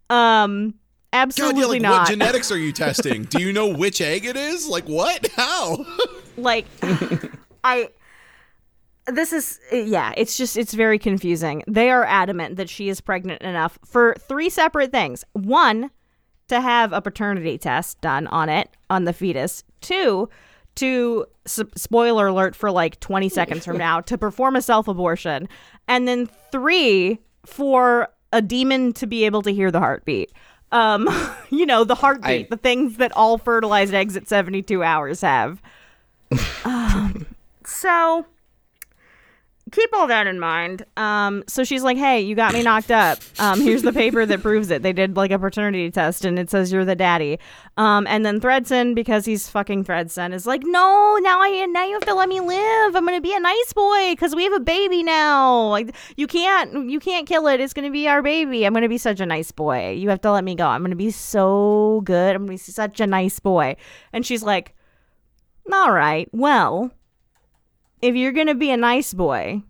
[0.10, 0.74] Um, God,
[1.14, 2.00] absolutely yeah, like not.
[2.04, 3.24] what genetics are you testing?
[3.26, 4.68] Do you know which egg it is?
[4.68, 5.28] Like what?
[5.36, 5.86] How?
[6.38, 6.66] like
[7.66, 7.90] i
[9.08, 11.64] this is yeah it's just it's very confusing.
[11.68, 15.26] They are adamant that she is pregnant enough for three separate things.
[15.34, 15.92] One
[16.48, 19.64] to have a paternity test done on it on the fetus.
[19.82, 20.30] Two
[20.76, 25.48] to spoiler alert for like 20 seconds from now to perform a self-abortion.
[25.88, 30.32] And then three for a demon to be able to hear the heartbeat.
[30.72, 31.08] Um
[31.50, 35.62] you know the heartbeat I- the things that all fertilized eggs at 72 hours have.
[36.66, 37.28] Um,
[37.66, 38.26] so
[39.74, 40.86] keep all that in mind.
[40.96, 43.20] Um, so she's like, "Hey, you got me knocked up.
[43.40, 44.84] Um, here's the paper that proves it.
[44.84, 47.40] They did like a paternity test, and it says you're the daddy."
[47.76, 51.94] Um, and then Thredson, because he's fucking Thredson, is like, "No, now I now you
[51.94, 52.96] have to let me live.
[52.96, 55.68] I'm gonna be a nice boy because we have a baby now.
[55.68, 57.60] Like you can't you can't kill it.
[57.60, 58.66] It's gonna be our baby.
[58.66, 59.92] I'm gonna be such a nice boy.
[59.92, 60.68] You have to let me go.
[60.68, 62.36] I'm gonna be so good.
[62.36, 63.76] I'm gonna be such a nice boy."
[64.14, 64.76] And she's like,
[65.72, 66.92] "All right, well."
[68.04, 69.64] If you're going to be a nice boy,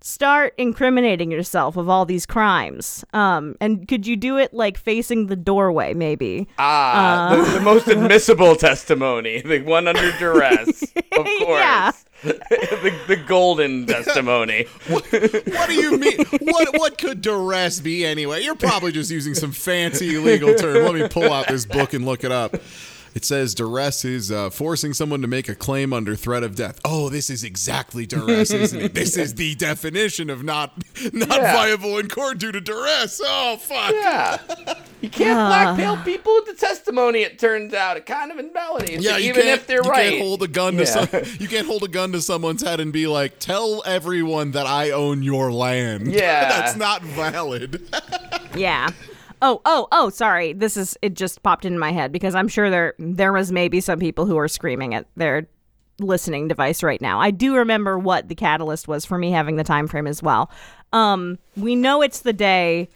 [0.00, 3.04] start incriminating yourself of all these crimes.
[3.12, 6.48] Um, and could you do it like facing the doorway, maybe?
[6.58, 11.28] Ah, the, the most admissible testimony, the one under duress, of course.
[11.48, 11.92] Yeah.
[12.22, 14.66] the, the golden testimony.
[14.88, 16.18] What do you mean?
[16.42, 18.42] What what could duress be anyway?
[18.42, 20.84] You're probably just using some fancy legal term.
[20.84, 22.56] Let me pull out this book and look it up.
[23.14, 26.80] It says duress is uh, forcing someone to make a claim under threat of death.
[26.84, 28.94] Oh, this is exactly duress, isn't it?
[29.00, 30.72] This is the definition of not
[31.12, 31.52] not Yeah.
[31.52, 33.20] viable in court due to duress.
[33.24, 33.92] Oh fuck.
[33.92, 34.38] Yeah.
[35.00, 35.48] You can't Ah.
[35.74, 37.96] blackmail people with the testimony, it turns out.
[37.96, 40.10] It kind of invalidates Yeah, you even if they're you right.
[40.10, 41.06] can't hold a gun to Yeah.
[41.06, 41.08] some,
[41.40, 44.90] you can't hold a gun to someone's head and be like, "Tell everyone that I
[44.90, 46.48] own your land." Yeah.
[46.60, 47.82] that's not valid.
[48.56, 48.90] Yeah.
[49.42, 50.52] Oh, oh, oh, sorry.
[50.52, 53.80] This is it just popped into my head because I'm sure there there was maybe
[53.80, 55.48] some people who are screaming at their
[55.98, 57.20] listening device right now.
[57.20, 60.50] I do remember what the catalyst was for me having the time frame as well.
[60.92, 62.88] Um, we know it's the day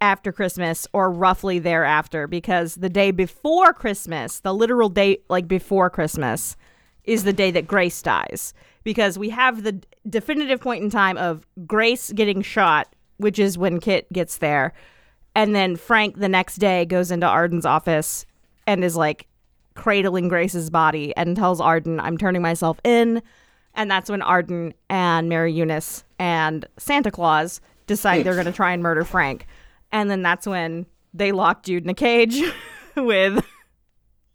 [0.00, 5.90] after Christmas or roughly thereafter because the day before Christmas, the literal day like before
[5.90, 6.56] Christmas
[7.04, 8.52] is the day that Grace dies
[8.84, 13.80] because we have the definitive point in time of Grace getting shot, which is when
[13.80, 14.72] Kit gets there.
[15.34, 18.26] And then Frank the next day goes into Arden's office
[18.66, 19.26] and is like
[19.74, 23.22] cradling Grace's body and tells Arden, I'm turning myself in.
[23.74, 28.72] And that's when Arden and Mary Eunice and Santa Claus decide they're going to try
[28.72, 29.46] and murder Frank.
[29.92, 32.42] And then that's when they lock Jude in a cage
[32.96, 33.44] with.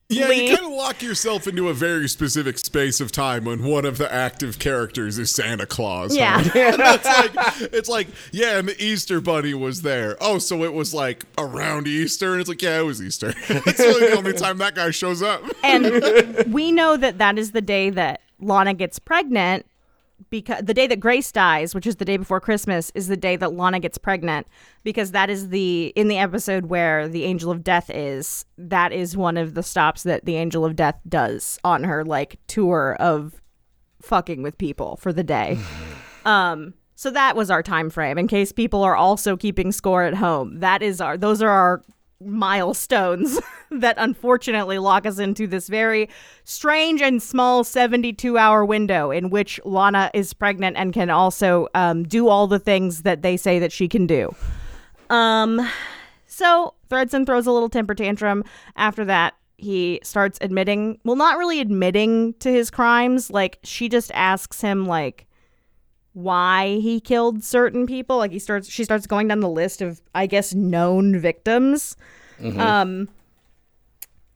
[0.09, 3.85] Yeah, you kind of lock yourself into a very specific space of time when one
[3.85, 6.15] of the active characters is Santa Claus.
[6.15, 6.41] Yeah.
[6.43, 10.17] it's like it's like yeah, and the Easter Bunny was there.
[10.21, 13.33] Oh, so it was like around Easter, and it's like yeah, it was Easter.
[13.47, 15.41] That's really the only time that guy shows up.
[15.63, 19.65] and we know that that is the day that Lana gets pregnant
[20.34, 23.36] because the day that Grace dies, which is the day before Christmas, is the day
[23.36, 24.48] that Lana gets pregnant
[24.84, 28.43] because that is the in the episode where the angel of death is.
[28.58, 32.39] That is one of the stops that the angel of death does on her like
[32.48, 33.43] tour of
[34.02, 35.60] fucking with people for the day.
[36.26, 40.13] Um so that was our time frame in case people are also keeping score at
[40.13, 40.62] home.
[40.62, 41.84] That is our those are our
[42.25, 43.39] milestones
[43.71, 46.09] that unfortunately lock us into this very
[46.43, 52.03] strange and small 72 hour window in which Lana is pregnant and can also um,
[52.03, 54.33] do all the things that they say that she can do.
[55.09, 55.69] Um,
[56.27, 58.43] so Thredson throws a little temper tantrum.
[58.75, 63.29] After that, he starts admitting, well, not really admitting to his crimes.
[63.29, 65.27] Like she just asks him, like,
[66.13, 68.17] why he killed certain people.
[68.17, 71.95] Like he starts, she starts going down the list of, I guess, known victims.
[72.60, 73.10] Um,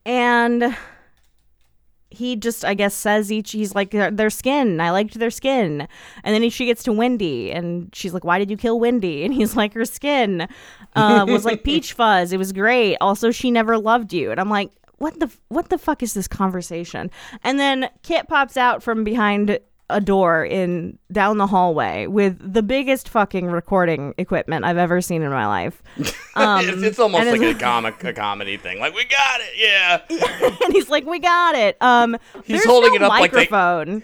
[0.05, 0.75] and
[2.09, 4.79] he just I guess says each he's like their, skin.
[4.81, 5.87] I liked their skin,
[6.23, 9.23] and then he, she gets to Wendy, and she's like, "Why did you kill Wendy?"
[9.27, 10.47] And he's like, "Her skin
[10.95, 12.31] uh, was like peach fuzz.
[12.31, 12.97] It was great.
[13.01, 16.27] Also, she never loved you." And I'm like, "What the what the fuck is this
[16.27, 17.11] conversation?"
[17.43, 22.61] And then Kit pops out from behind a door in down the hallway with the
[22.61, 25.81] biggest fucking recording equipment I've ever seen in my life.
[26.37, 28.79] Um, it's, it's almost like a comic, a comedy thing.
[28.79, 30.01] Like we got it, yeah.
[30.63, 34.03] and he's like, "We got it." Um, He's holding no it up like they- microphone.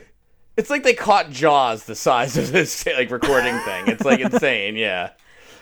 [0.58, 3.88] It's like they caught Jaws the size of this like recording thing.
[3.88, 5.12] It's like insane, yeah.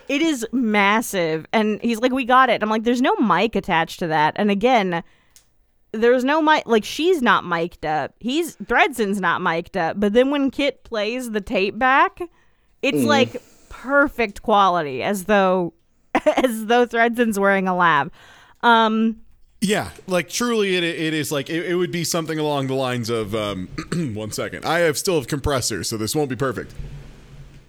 [0.08, 4.00] It is massive, and he's like, "We got it." I'm like, "There's no mic attached
[4.00, 5.04] to that." And again,
[5.94, 6.64] there's no mic.
[6.66, 8.14] Like she's not mic'd up.
[8.20, 10.00] He's Thredson's not mic'd up.
[10.00, 12.20] But then when Kit plays the tape back,
[12.82, 13.06] it's Mm.
[13.06, 15.74] like perfect quality, as though
[16.38, 18.12] as though Thredson's wearing a lab.
[18.62, 19.18] Um,
[19.62, 23.10] Yeah, like truly, it it is like it, it would be something along the lines
[23.10, 23.68] of um,
[24.14, 24.66] one second.
[24.66, 26.74] I have still have compressors, so this won't be perfect.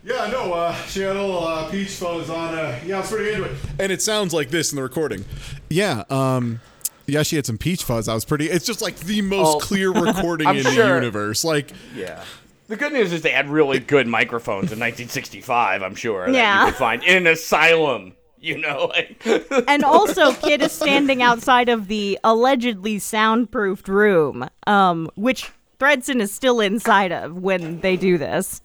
[0.05, 2.55] Yeah, no, uh, she had a little uh, peach fuzz on.
[2.55, 5.25] Uh, yeah, I was pretty into it, and it sounds like this in the recording.
[5.71, 6.61] Yeah, um,
[7.07, 8.09] yeah, she had some peach fuzz.
[8.09, 8.49] I was pretty.
[8.51, 9.59] It's just like the most Oh.
[9.59, 11.45] clear recording I'm in the universe.
[11.45, 12.23] Like, Yeah.
[12.69, 15.83] The good news is they had really good microphones in 1965.
[15.83, 16.61] I'm sure that Yeah.
[16.61, 18.15] you could find in an asylum.
[18.41, 19.25] You know, like
[19.69, 26.35] and also Kit is standing outside of the allegedly soundproofed room, um, which Thredson is
[26.35, 28.61] still inside of when they do this.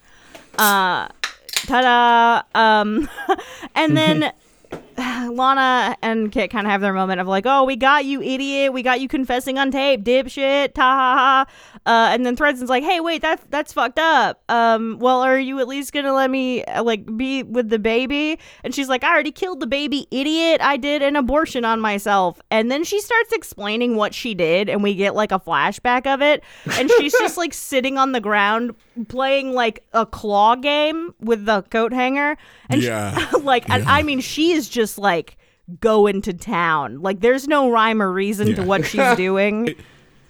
[0.57, 1.07] Uh,
[1.67, 2.41] ta-da!
[2.55, 3.07] Um,
[3.75, 4.31] and then
[5.35, 8.71] Lana and Kit kind of have their moment of like, "Oh, we got you, idiot!
[8.73, 11.45] We got you confessing on tape, dipshit!" Ta ha ha.
[11.85, 14.43] Uh, and then Thredson's like, "Hey, wait, that's that's fucked up.
[14.49, 18.37] Um, well, are you at least gonna let me uh, like be with the baby?"
[18.63, 20.61] And she's like, "I already killed the baby, idiot!
[20.61, 24.83] I did an abortion on myself." And then she starts explaining what she did, and
[24.83, 26.43] we get like a flashback of it,
[26.77, 28.75] and she's just like sitting on the ground
[29.09, 32.37] playing like a claw game with the coat hanger,
[32.69, 33.17] and she- Yeah.
[33.41, 35.16] like and I mean she is just like
[35.79, 37.01] going into town.
[37.01, 39.75] Like there's no rhyme or reason to what she's doing.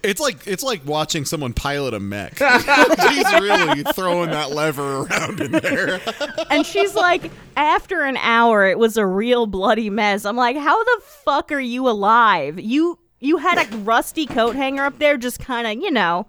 [0.02, 2.38] it's like it's like watching someone pilot a mech.
[3.10, 6.00] She's really throwing that lever around in there.
[6.50, 10.24] and she's like after an hour it was a real bloody mess.
[10.24, 12.58] I'm like how the fuck are you alive?
[12.60, 16.26] You you had a rusty coat hanger up there just kind of, you know,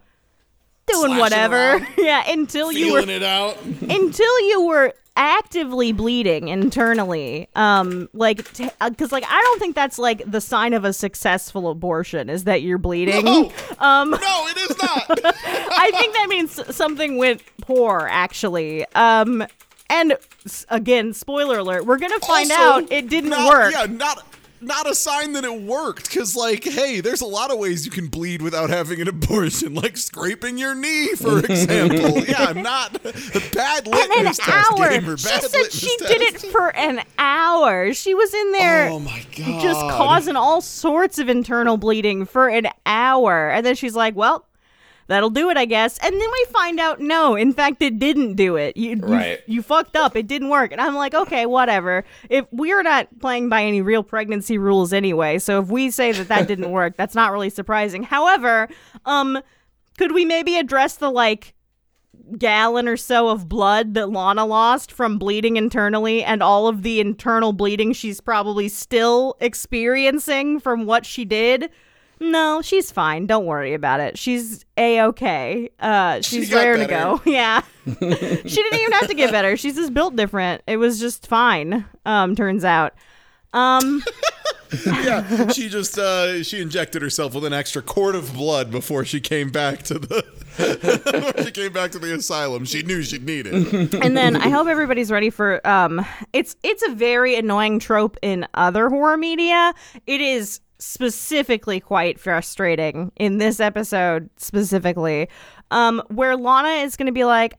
[0.91, 1.85] doing whatever.
[1.97, 3.57] yeah, until you were it out.
[3.81, 10.21] until you were actively bleeding internally um like because like i don't think that's like
[10.25, 13.51] the sign of a successful abortion is that you're bleeding No.
[13.79, 15.19] um No, it is not.
[15.77, 19.45] i think that means something went poor actually um
[19.89, 20.15] and
[20.69, 24.23] again spoiler alert we're gonna find Also, out it didn't not- work Yeah, not
[24.61, 26.09] not a sign that it worked.
[26.09, 29.73] Because like, hey, there's a lot of ways you can bleed without having an abortion,
[29.75, 32.19] like scraping your knee, for example.
[32.25, 34.49] yeah, I'm not a bad an litmus test.
[34.71, 36.11] hour Gamer, she bad said she test.
[36.11, 39.61] did it for an hour she was in there Oh my god!
[39.61, 43.49] just causing all sorts of internal bleeding for an hour.
[43.49, 44.45] And then she's like, well,
[45.09, 45.97] that'll do it, I guess.
[45.97, 48.77] And then we find out, no, in fact, it didn't do it.
[48.77, 48.97] You, you-
[49.47, 50.15] you, fucked up.
[50.15, 50.71] It didn't work.
[50.71, 52.05] And I'm like, okay, whatever.
[52.29, 56.29] If we're not playing by any real pregnancy rules anyway, so if we say that
[56.29, 58.03] that didn't work, that's not really surprising.
[58.03, 58.69] However,
[59.05, 59.39] um,
[59.97, 61.53] could we maybe address the like
[62.37, 66.99] gallon or so of blood that Lana lost from bleeding internally and all of the
[66.99, 71.69] internal bleeding she's probably still experiencing from what she did.
[72.19, 73.25] No, she's fine.
[73.27, 74.17] Don't worry about it.
[74.17, 75.69] She's a okay.
[75.79, 77.21] Uh, she's got to go.
[77.25, 79.55] Yeah, she didn't even have to get better.
[79.55, 80.61] She's just built different.
[80.67, 81.85] It was just fine.
[82.05, 82.93] Um, turns out.
[83.53, 84.03] Um,
[84.85, 89.21] yeah, she just uh, she injected herself with an extra quart of blood before she
[89.21, 90.25] came back to the
[90.57, 92.65] before she came back to the asylum.
[92.65, 93.93] She knew she'd need it.
[93.93, 98.45] and then I hope everybody's ready for um it's it's a very annoying trope in
[98.53, 99.73] other horror media.
[100.05, 105.29] It is specifically quite frustrating in this episode specifically.
[105.71, 107.57] Um where Lana is to be like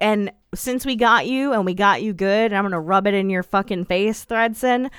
[0.00, 3.14] and since we got you and we got you good, and I'm to rub it
[3.14, 4.90] in your fucking face, Thredson.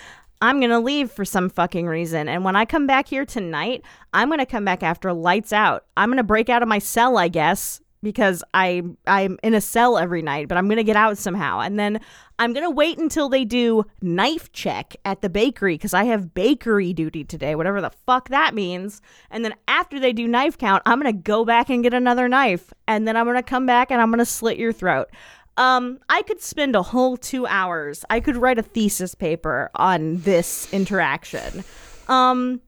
[0.42, 2.30] I'm to leave for some fucking reason.
[2.30, 3.82] And when I come back here tonight,
[4.14, 5.86] I'm to come back after lights out.
[5.96, 9.98] I'm to break out of my cell, I guess, because I I'm in a cell
[9.98, 11.60] every night, but I'm to get out somehow.
[11.60, 12.00] And then
[12.40, 16.94] I'm to wait until they do knife check at the bakery cuz I have bakery
[16.94, 19.02] duty today, whatever the fuck that means.
[19.32, 22.74] And then after they do knife count, I'm to go back and get another knife.
[22.88, 25.10] And then I'm to come back and I'm to slit your throat.
[25.58, 28.06] Um, I could spend a whole two hours.
[28.10, 31.64] I could write a thesis paper on this interaction.
[32.08, 32.62] Um,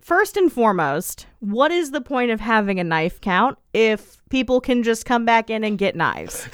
[0.00, 4.82] first and foremost, what is the point of having a knife count if people can
[4.82, 6.44] just come back in and get knives?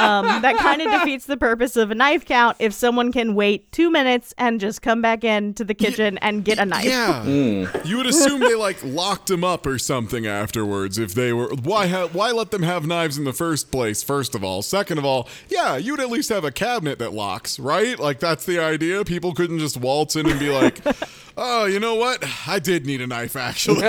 [0.00, 3.70] um, that kind of defeats the purpose of a knife count if someone can wait
[3.70, 6.84] two minutes and just come back in to the kitchen and get a knife.
[6.84, 7.24] Yeah,
[7.84, 10.98] you would assume they like locked him up or something afterwards.
[10.98, 14.02] If they were, why ha- why let them have knives in the first place?
[14.02, 17.60] First of all, second of all, yeah, you'd at least have a cabinet that locks,
[17.60, 17.96] right?
[18.00, 19.04] Like that's the idea.
[19.04, 20.80] People couldn't just waltz in and be like,
[21.36, 22.24] "Oh, you know what?
[22.48, 23.82] I did need a knife, actually."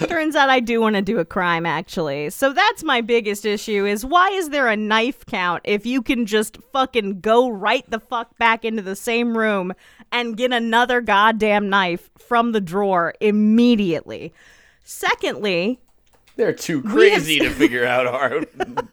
[0.00, 1.85] Turns out I do want to do a crime actually.
[2.34, 6.26] So that's my biggest issue is why is there a knife count if you can
[6.26, 9.72] just fucking go right the fuck back into the same room
[10.12, 14.32] and get another goddamn knife from the drawer immediately.
[14.82, 15.80] Secondly,
[16.36, 18.42] They're too crazy to figure out our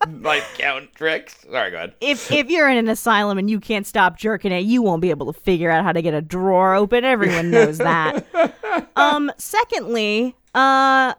[0.09, 1.35] life count tricks.
[1.49, 1.93] Sorry, go ahead.
[1.99, 5.09] if if you're in an asylum and you can't stop jerking it, you won't be
[5.09, 7.03] able to figure out how to get a drawer open.
[7.03, 8.25] Everyone knows that.
[8.95, 11.13] um, secondly, uh,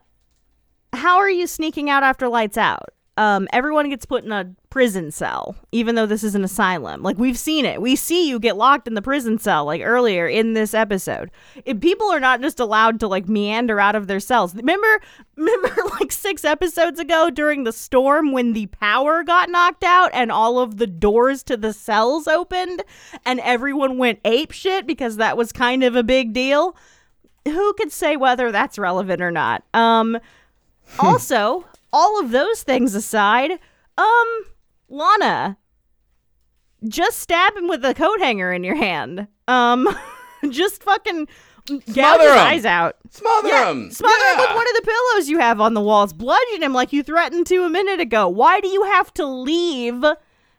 [0.94, 2.90] how are you sneaking out after lights out?
[3.16, 7.00] Um, everyone gets put in a prison cell, even though this is an asylum.
[7.00, 7.80] Like we've seen it.
[7.80, 11.30] We see you get locked in the prison cell, like earlier in this episode.
[11.64, 14.52] If people are not just allowed to like meander out of their cells.
[14.56, 15.00] Remember,
[15.36, 20.32] remember, like six episodes ago during the storm when the power got knocked out and
[20.32, 22.82] all of the doors to the cells opened
[23.24, 26.76] and everyone went ape shit because that was kind of a big deal.
[27.44, 29.62] Who could say whether that's relevant or not?
[29.72, 30.18] Um,
[30.98, 33.52] also, all of those things aside,
[33.98, 34.26] um,
[34.88, 35.56] Lana,
[36.88, 39.26] just stab him with a coat hanger in your hand.
[39.48, 39.88] Um,
[40.50, 41.26] just fucking
[41.66, 42.38] gouge his him.
[42.38, 42.96] eyes out.
[43.10, 43.90] Smother Yeah, him.
[43.90, 46.12] smother him with one of the pillows you have on the walls.
[46.12, 48.28] Bludgeon him like you threatened to a minute ago.
[48.28, 50.04] Why do you have to leave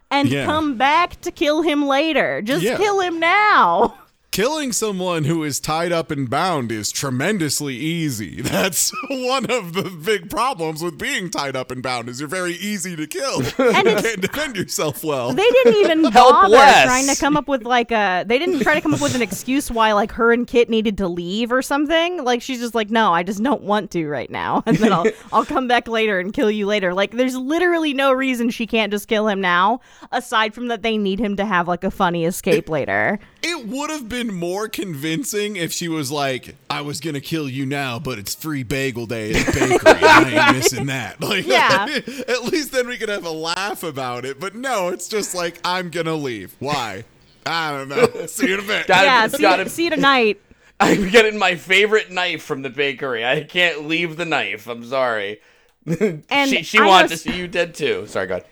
[0.10, 0.46] and Yeah.
[0.46, 2.42] come back to kill him later?
[2.42, 2.78] Just Yeah.
[2.78, 4.00] kill him now.
[4.36, 8.42] Killing someone who is tied up and bound is tremendously easy.
[8.42, 12.56] That's one of the big problems with being tied up and bound is you're very
[12.56, 13.38] easy to kill.
[13.58, 15.32] And you can't defend yourself well.
[15.32, 16.84] They didn't even bother Helpless.
[16.84, 18.26] trying to come up with like a.
[18.28, 20.98] They didn't try to come up with an excuse why like her and Kit needed
[20.98, 22.22] to leave or something.
[22.22, 25.06] Like she's just like, no, I just don't want to right now, and then I'll
[25.32, 26.94] I'll come back later and kill you later.
[26.94, 29.80] Like there's literally no reason she can't just kill him now,
[30.12, 33.18] aside from that they need him to have like a funny escape later.
[33.42, 37.66] It would have been more convincing if she was like, I was gonna kill you
[37.66, 40.04] now, but it's free bagel day at the bakery.
[40.04, 41.20] I ain't missing that.
[41.22, 41.86] Like Yeah.
[42.28, 44.40] at least then we could have a laugh about it.
[44.40, 46.56] But no, it's just like, I'm gonna leave.
[46.60, 47.04] Why?
[47.46, 48.26] I don't know.
[48.26, 48.88] See you in a bit.
[48.88, 50.42] Got- yeah, see, gotta- see you tonight.
[50.80, 53.26] I'm getting my favorite knife from the bakery.
[53.26, 54.68] I can't leave the knife.
[54.68, 55.40] I'm sorry.
[55.86, 58.08] And she she I wanted to see you dead too.
[58.08, 58.44] Sorry, God.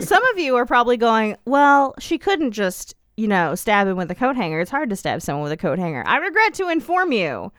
[0.00, 4.10] Some of you are probably going, well, she couldn't just, you know, stab him with
[4.10, 4.58] a coat hanger.
[4.58, 6.02] It's hard to stab someone with a coat hanger.
[6.04, 7.52] I regret to inform you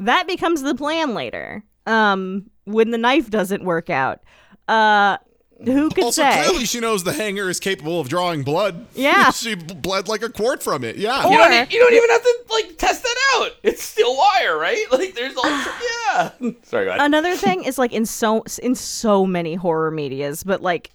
[0.00, 1.62] that becomes the plan later.
[1.86, 4.20] Um, when the knife doesn't work out.
[4.66, 5.18] Uh,
[5.64, 6.42] who could Also, say?
[6.42, 8.86] clearly she knows the hanger is capable of drawing blood.
[8.94, 9.30] Yeah.
[9.32, 10.96] she bled like a quart from it.
[10.96, 11.28] Yeah.
[11.28, 13.50] You don't, you don't even have to like test that out.
[13.62, 14.84] It's still wire, right?
[14.90, 16.30] Like there's all yeah.
[16.64, 17.00] Sorry, God.
[17.00, 20.90] Another thing is like in so in so many horror medias, but like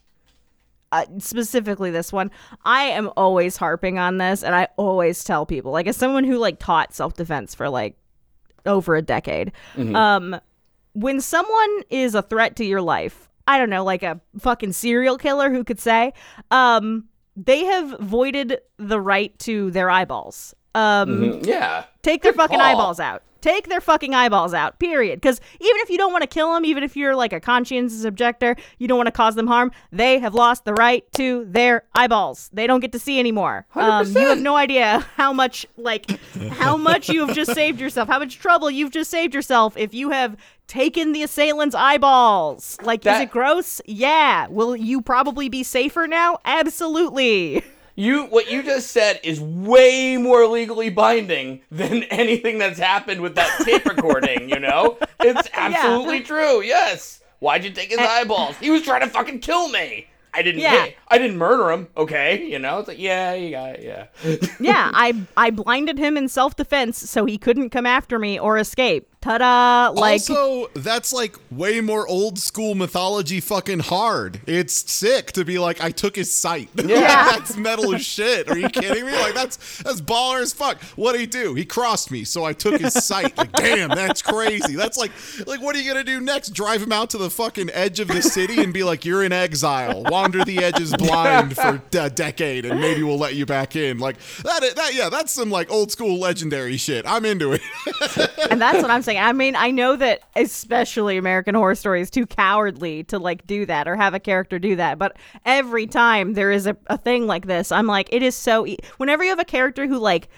[0.91, 2.31] uh, specifically this one,
[2.65, 6.37] I am always harping on this, and I always tell people, like as someone who
[6.37, 7.95] like taught self defense for like
[8.65, 10.39] over a decade, um,
[10.93, 15.17] when someone is a threat to your life, I don't know, like a fucking serial
[15.17, 16.13] killer who could say,
[16.51, 20.53] um, they have voided the right to their eyeballs.
[20.75, 21.85] Um, Mm, yeah.
[22.03, 22.67] Take their Good fucking call.
[22.67, 23.23] eyeballs out.
[23.41, 24.79] Take their fucking eyeballs out.
[24.79, 25.21] Period.
[25.21, 28.03] Because even if you don't want to kill them, even if you're like a conscientious
[28.03, 29.71] objector, you don't want to cause them harm.
[29.91, 32.49] They have lost the right to their eyeballs.
[32.53, 33.65] They don't get to see anymore.
[33.75, 36.19] Um, you have no idea how much like
[36.51, 38.07] how much you have just saved yourself.
[38.07, 40.37] How much trouble you've just saved yourself if you have
[40.69, 42.77] taken the assailant's eyeballs.
[42.81, 43.81] Like, is it gross?
[43.85, 44.47] Yeah.
[44.47, 46.37] Will you probably be safer now?
[46.45, 47.63] Absolutely.
[47.99, 53.35] You what you just said is way more legally binding than anything that's happened with
[53.35, 54.97] that tape recording, you know?
[55.19, 56.61] It's absolutely true.
[56.61, 57.21] Yes.
[57.39, 58.55] Why'd you take his eyeballs?
[58.57, 60.07] He was trying to fucking kill me.
[60.33, 60.85] I didn't Yeah.
[60.85, 62.41] hit- I didn't murder him, okay?
[62.45, 62.79] You know?
[62.79, 64.05] It's like, yeah, you got it, yeah.
[64.61, 68.57] yeah, I I blinded him in self defense so he couldn't come after me or
[68.57, 69.09] escape.
[69.21, 69.89] Ta-da!
[69.89, 74.39] Like also, that's like way more old school mythology fucking hard.
[74.47, 76.69] It's sick to be like, I took his sight.
[76.89, 77.29] Yeah.
[77.31, 78.49] that's metal as shit.
[78.49, 79.11] Are you kidding me?
[79.11, 80.81] Like that's that's baller as fuck.
[80.95, 81.53] What did he do?
[81.53, 83.37] He crossed me, so I took his sight.
[83.37, 84.75] Like, damn, that's crazy.
[84.75, 85.11] That's like
[85.45, 86.49] like what are you gonna do next?
[86.49, 89.31] Drive him out to the fucking edge of the city and be like, You're in
[89.31, 90.03] exile.
[90.03, 93.99] Wander the edges blind for a decade and maybe we'll let you back in.
[93.99, 97.05] Like that that yeah, that's some like old school legendary shit.
[97.05, 97.61] I'm into it.
[98.49, 99.08] and that's what I'm saying.
[99.17, 103.65] I mean, I know that especially American Horror Story is too cowardly to like do
[103.65, 104.99] that or have a character do that.
[104.99, 108.67] But every time there is a, a thing like this, I'm like, it is so.
[108.67, 110.29] E- Whenever you have a character who like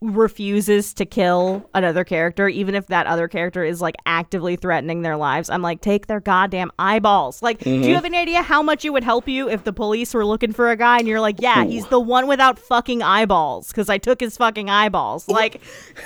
[0.00, 5.16] refuses to kill another character, even if that other character is like actively threatening their
[5.16, 7.42] lives, I'm like, take their goddamn eyeballs.
[7.42, 7.94] Like, do you mm-hmm.
[7.94, 10.70] have any idea how much it would help you if the police were looking for
[10.70, 14.20] a guy and you're like, yeah, he's the one without fucking eyeballs because I took
[14.20, 15.28] his fucking eyeballs.
[15.28, 15.60] Like,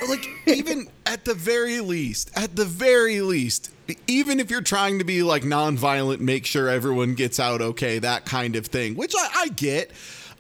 [0.09, 3.70] like even at the very least, at the very least,
[4.07, 8.24] even if you're trying to be like nonviolent, make sure everyone gets out okay, that
[8.24, 9.90] kind of thing, which I, I get.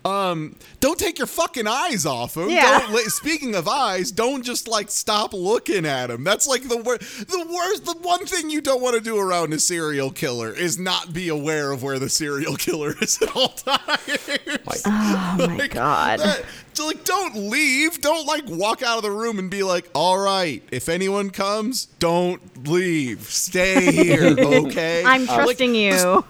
[0.04, 2.50] Um, don't take your fucking eyes off him.
[2.50, 2.80] Yeah.
[2.80, 6.24] Don't, li- speaking of eyes, don't just like stop looking at him.
[6.24, 7.28] That's like the worst.
[7.28, 7.84] The worst.
[7.84, 11.28] The one thing you don't want to do around a serial killer is not be
[11.28, 14.28] aware of where the serial killer is at all times.
[14.66, 16.18] Like, oh my god.
[16.20, 16.44] That-
[16.74, 18.00] so, like, don't leave.
[18.00, 21.84] Don't like walk out of the room and be like, "All right, if anyone comes,
[21.98, 23.24] don't leave.
[23.24, 26.24] Stay here, okay?" I'm Like, trusting you.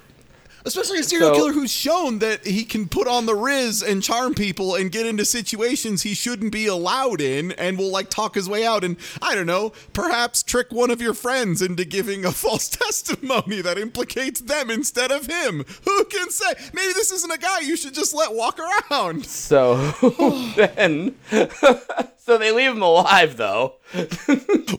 [0.65, 4.03] Especially a serial So- killer who's shown that he can put on the riz and
[4.03, 8.35] charm people and get into situations he shouldn't be allowed in and will like talk
[8.35, 12.25] his way out and I don't know, perhaps trick one of your friends into giving
[12.25, 15.65] a false testimony that implicates them instead of him.
[15.85, 16.55] Who can say?
[16.73, 19.27] Maybe this isn't a guy you should just let walk around.
[19.27, 19.77] So
[20.57, 21.17] then,
[22.25, 23.75] so they leave him alive though.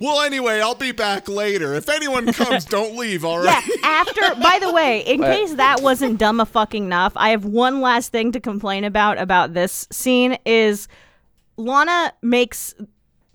[0.02, 1.76] Well, anyway, I'll be back later.
[1.76, 3.64] If anyone comes, don't leave, all right?
[3.68, 7.46] Yeah, after, by the way, in case that wasn't dumb a fucking enough, I have
[7.46, 10.88] one last thing to complain about about this scene is
[11.56, 12.74] Lana makes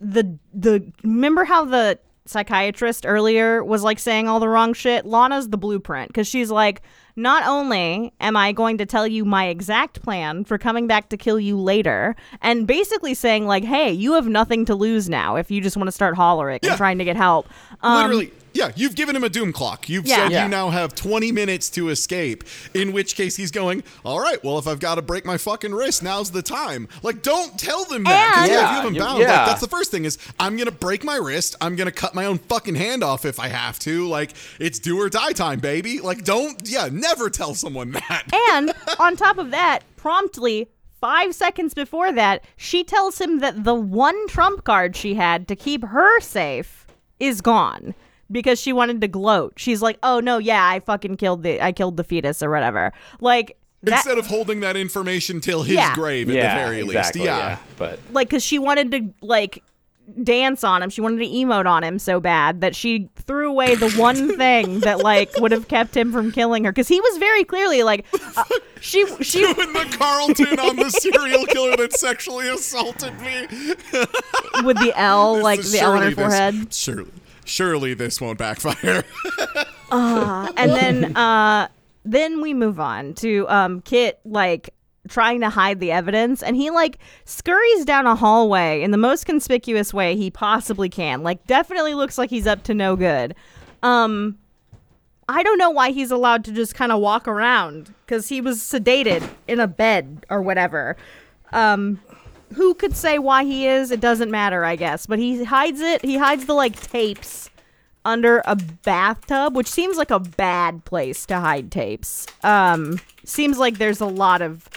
[0.00, 5.06] the the remember how the psychiatrist earlier was like saying all the wrong shit?
[5.06, 6.82] Lana's the blueprint cuz she's like
[7.18, 11.16] not only am I going to tell you my exact plan for coming back to
[11.16, 15.50] kill you later, and basically saying, like, hey, you have nothing to lose now if
[15.50, 16.70] you just want to start hollering Yeah.
[16.70, 17.46] and trying to get help.
[17.82, 19.88] Um, Literally, yeah, you've given him a doom clock.
[19.88, 20.16] You've Yeah.
[20.24, 20.42] said Yeah.
[20.44, 22.44] you now have 20 minutes to escape,
[22.74, 25.72] in which case he's going, all right, well, if I've got to break my fucking
[25.74, 26.88] wrist, now's the time.
[27.02, 28.38] Like, don't tell them that.
[28.38, 29.36] And- yeah, if Yeah, you have him bound, yeah.
[29.38, 31.54] like, that's the first thing is, I'm going to break my wrist.
[31.60, 34.06] I'm going to cut my own fucking hand off if I have to.
[34.08, 36.00] Like, it's do or die time, baby.
[36.00, 38.24] Like, don't, yeah, never tell someone that.
[38.52, 40.68] And on top of that, promptly
[41.00, 45.54] five seconds before that, she tells him that the one trump card she had to
[45.54, 46.86] keep her safe
[47.20, 47.94] is gone
[48.30, 49.54] because she wanted to gloat.
[49.56, 52.92] She's like, "Oh no, yeah, I fucking killed the I killed the fetus or whatever."
[53.20, 55.94] Like that, Instead of holding that information till his Yeah.
[55.94, 57.30] grave, at yeah, the very exactly, least.
[57.30, 57.58] Yeah.
[57.76, 59.62] but like cuz she wanted to like
[60.22, 60.88] dance on him.
[60.88, 64.80] She wanted to emote on him so bad that she threw away the one thing
[64.80, 68.06] that like would have kept him from killing her cuz he was very clearly like
[68.36, 68.42] uh,
[68.80, 73.46] she she Doing the Carlton on the serial killer that sexually assaulted me.
[74.64, 76.74] with the L like the L on her surely this- forehead.
[76.74, 77.10] surely,
[77.48, 79.04] surely this won't backfire.
[80.56, 81.68] and then uh
[82.04, 84.74] then we move on to um Kit like
[85.08, 89.24] trying to hide the evidence and he like scurries down a hallway in the most
[89.24, 91.22] conspicuous way he possibly can.
[91.22, 93.34] Like definitely looks like he's up to no good.
[93.82, 94.38] Um
[95.30, 98.60] I don't know why he's allowed to just kind of walk around cuz he was
[98.60, 100.96] sedated in a bed or whatever.
[101.52, 102.00] Um
[102.54, 103.90] who could say why he is?
[103.90, 105.06] It doesn't matter, I guess.
[105.06, 106.04] But he hides it.
[106.04, 107.50] He hides the like tapes
[108.04, 112.26] under a bathtub, which seems like a bad place to hide tapes.
[112.42, 114.68] Um, seems like there's a lot of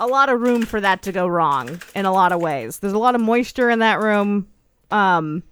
[0.00, 2.78] a lot of room for that to go wrong in a lot of ways.
[2.78, 4.46] There's a lot of moisture in that room.
[4.90, 5.42] Um,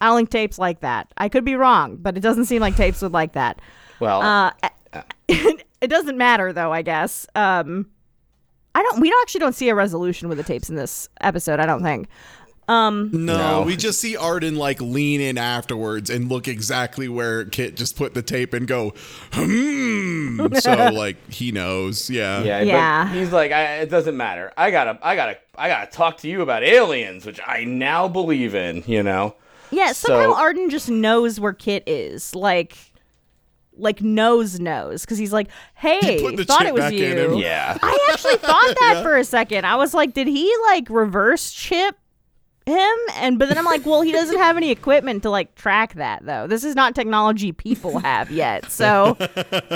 [0.00, 1.12] I don't think tapes like that.
[1.16, 3.60] I could be wrong, but it doesn't seem like tapes would like that.
[3.98, 4.50] well, Uh,
[5.28, 6.72] it doesn't matter though.
[6.72, 7.26] I guess.
[7.34, 7.86] Um,
[8.74, 9.00] I don't.
[9.00, 11.60] We don't actually don't see a resolution with the tapes in this episode.
[11.60, 12.08] I don't think.
[12.68, 13.62] Um, no, No.
[13.62, 18.14] we just see Arden like lean in afterwards and look exactly where Kit just put
[18.14, 18.94] the tape and go,
[19.32, 20.54] hmm.
[20.58, 22.42] so like he knows, yeah.
[22.44, 23.12] yeah, yeah.
[23.12, 24.52] He's like, I, it doesn't matter.
[24.56, 28.54] I gotta, I gotta, I gotta talk to you about aliens, which I now believe
[28.54, 28.84] in.
[28.86, 29.34] You know.
[29.72, 32.34] Yeah, somehow So- Arden just knows where Kit is.
[32.36, 32.76] Like
[33.80, 37.78] like knows knows because he's like, "Hey, put the thought it was you." Yeah.
[37.82, 39.64] I actually thought that for a second.
[39.66, 41.96] I was like, "Did he like reverse chip
[42.70, 45.94] him and but then i'm like well he doesn't have any equipment to like track
[45.94, 49.16] that though this is not technology people have yet so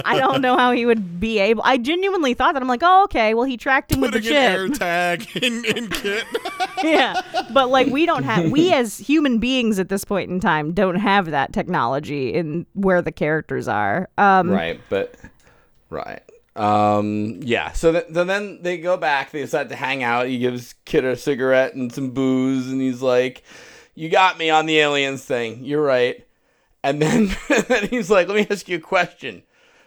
[0.04, 3.04] i don't know how he would be able i genuinely thought that i'm like oh
[3.04, 6.24] okay well he tracked him with the Putting an air chip tag in, in Kit.
[6.82, 7.20] yeah
[7.52, 10.96] but like we don't have we as human beings at this point in time don't
[10.96, 15.14] have that technology in where the characters are um Right, but
[15.90, 16.22] right.
[16.56, 17.72] Um, yeah.
[17.72, 19.30] So, th- so then they go back.
[19.30, 20.28] They decide to hang out.
[20.28, 23.42] He gives Kit a cigarette and some booze, and he's like,
[23.94, 25.64] "You got me on the aliens thing.
[25.64, 26.26] You're right."
[26.82, 27.34] And then,
[27.68, 29.42] then he's like, "Let me ask you a question.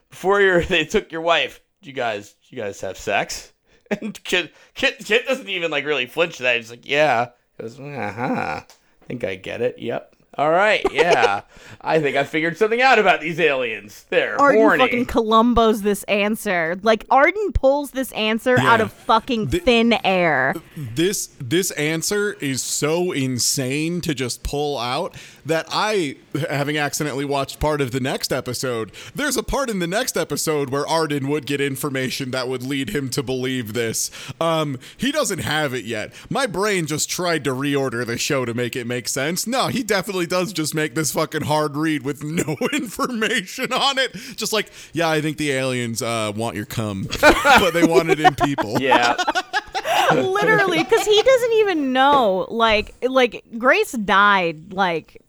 [0.10, 3.54] Before you they took your wife, you guys, you guys have sex?"
[3.90, 6.58] And Kit, Kit, Kit doesn't even like really flinch that.
[6.58, 8.62] He's like, "Yeah." He goes, "Uh huh.
[8.62, 9.80] I think I get it.
[9.80, 11.42] Yep." All right, yeah.
[11.82, 14.06] I think I figured something out about these aliens.
[14.10, 14.84] They're Arden horny.
[14.84, 16.78] fucking Columbo's this answer.
[16.84, 20.54] Like Arden pulls this answer out of fucking The- thin air.
[20.76, 25.16] this this answer is so insane to just pull out
[25.48, 26.18] that I,
[26.50, 30.70] having accidentally watched part of the next episode, there's a part in the next episode
[30.70, 34.12] where Arden would get information that would lead him to believe this.
[34.40, 36.14] Um, he doesn't have it yet.
[36.30, 39.48] My brain just tried to reorder the show to make it make sense.
[39.48, 44.14] No, he definitely does just make this fucking hard read with no information on it.
[44.36, 48.20] Just like, yeah, I think the aliens uh, want your cum, but they want it
[48.20, 48.78] in people.
[48.88, 49.16] Yeah.
[50.14, 52.48] Literally, because he doesn't even know.
[52.50, 55.22] Like, like Grace died like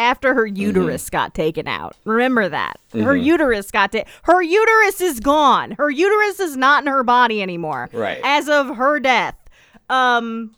[0.00, 1.96] after her uterus got taken out.
[2.04, 5.72] Remember that her uterus got ta- her uterus is gone.
[5.72, 7.88] Her uterus is not in her body anymore.
[7.92, 8.20] Right.
[8.24, 9.36] as of her death.
[9.88, 10.54] Um,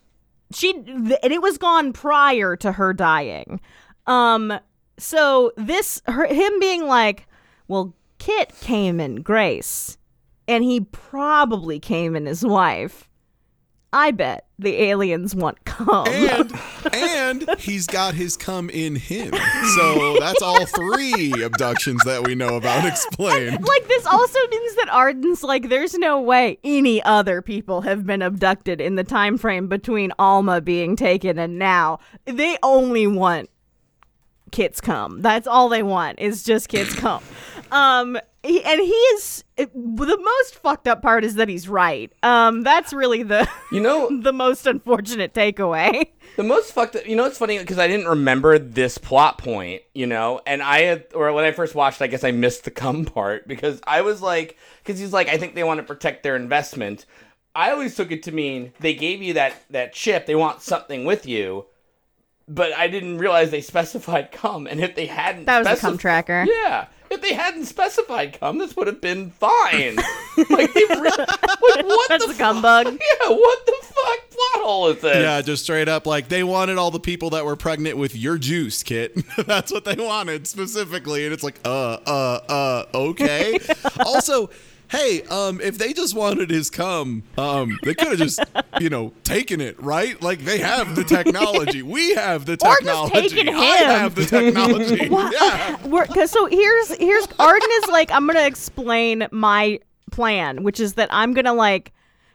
[0.52, 3.60] she th- and it was gone prior to her dying.
[4.06, 4.58] Um,
[4.98, 7.26] so this her, him being like,
[7.68, 9.98] well, Kit came in Grace,
[10.46, 13.08] and he probably came in his wife.
[13.92, 16.06] I bet the aliens want cum.
[16.08, 16.52] and
[16.92, 19.34] and he's got his cum in him.
[19.76, 23.62] So that's all three abductions that we know about explained.
[23.66, 28.22] like this also means that Arden's like there's no way any other people have been
[28.22, 31.98] abducted in the time frame between Alma being taken and now.
[32.24, 33.50] They only want
[34.52, 35.20] Kit's cum.
[35.20, 37.22] That's all they want is just Kit's cum.
[37.72, 42.12] Um he, and he is the most fucked up part is that he's right.
[42.22, 46.08] Um that's really the You know, the most unfortunate takeaway.
[46.36, 49.82] the most fucked up, you know, it's funny because I didn't remember this plot point,
[49.94, 52.70] you know, and I had, or when I first watched, I guess I missed the
[52.70, 56.22] cum part because I was like, because he's like, I think they want to protect
[56.22, 57.06] their investment.
[57.54, 61.04] I always took it to mean they gave you that, that chip, they want something
[61.04, 61.66] with you.
[62.48, 65.96] But I didn't realize they specified cum, and if they hadn't, That was a cum
[65.96, 66.44] tracker.
[66.48, 69.96] Yeah, if they hadn't specified cum, this would have been fine.
[70.50, 72.86] like, they re- like, what That's the a cum bug.
[73.22, 75.16] Yeah, what the fuck plot hole is this?
[75.16, 78.38] Yeah, just straight up like they wanted all the people that were pregnant with your
[78.38, 79.14] juice, Kit.
[79.46, 83.58] That's what they wanted specifically, and it's like, uh, uh, uh, okay.
[84.04, 84.50] also,
[84.92, 88.40] hey, um, if they just wanted his cum, um, they could have just,
[88.78, 90.20] you know, taken it, right?
[90.20, 91.82] Like they have the technology.
[91.92, 93.18] We have the technology.
[93.18, 93.86] Or just taken I him.
[93.86, 95.08] have the technology.
[95.10, 95.76] yeah.
[95.86, 99.80] We're, cause so here's here's Arden is like I'm gonna explain my
[100.10, 101.92] plan, which is that I'm gonna like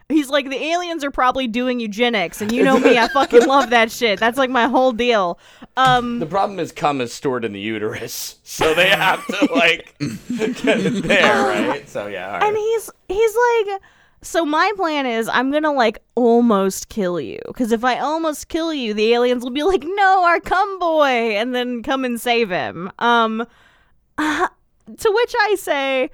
[0.10, 3.70] he's like the aliens are probably doing eugenics, and you know me, I fucking love
[3.72, 4.20] that shit.
[4.20, 5.40] That's like my whole deal.
[5.76, 9.94] Um, The problem is cum is stored in the uterus, so they have to like
[10.00, 11.88] get it there, right?
[11.90, 12.44] So yeah, right.
[12.44, 13.82] and he's he's like.
[14.24, 18.74] So my plan is I'm gonna like almost kill you because if I almost kill
[18.74, 21.06] you, the aliens will be like, "No, our cum boy,"
[21.38, 22.92] and then come and save him.
[22.98, 23.46] Um,
[24.18, 24.50] to
[24.88, 26.10] which I say,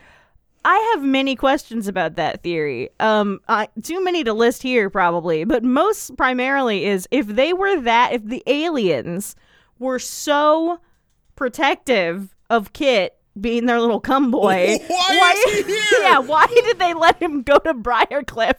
[0.66, 2.90] I have many questions about that theory.
[3.00, 7.82] Um, I, too many to list here, probably, but most primarily is if they were
[7.82, 9.36] that, if the aliens
[9.80, 10.80] were so
[11.36, 15.82] protective of Kit being their little cum boy, Why is he here?
[16.02, 18.56] Yeah, why did they let him go to Briarcliff?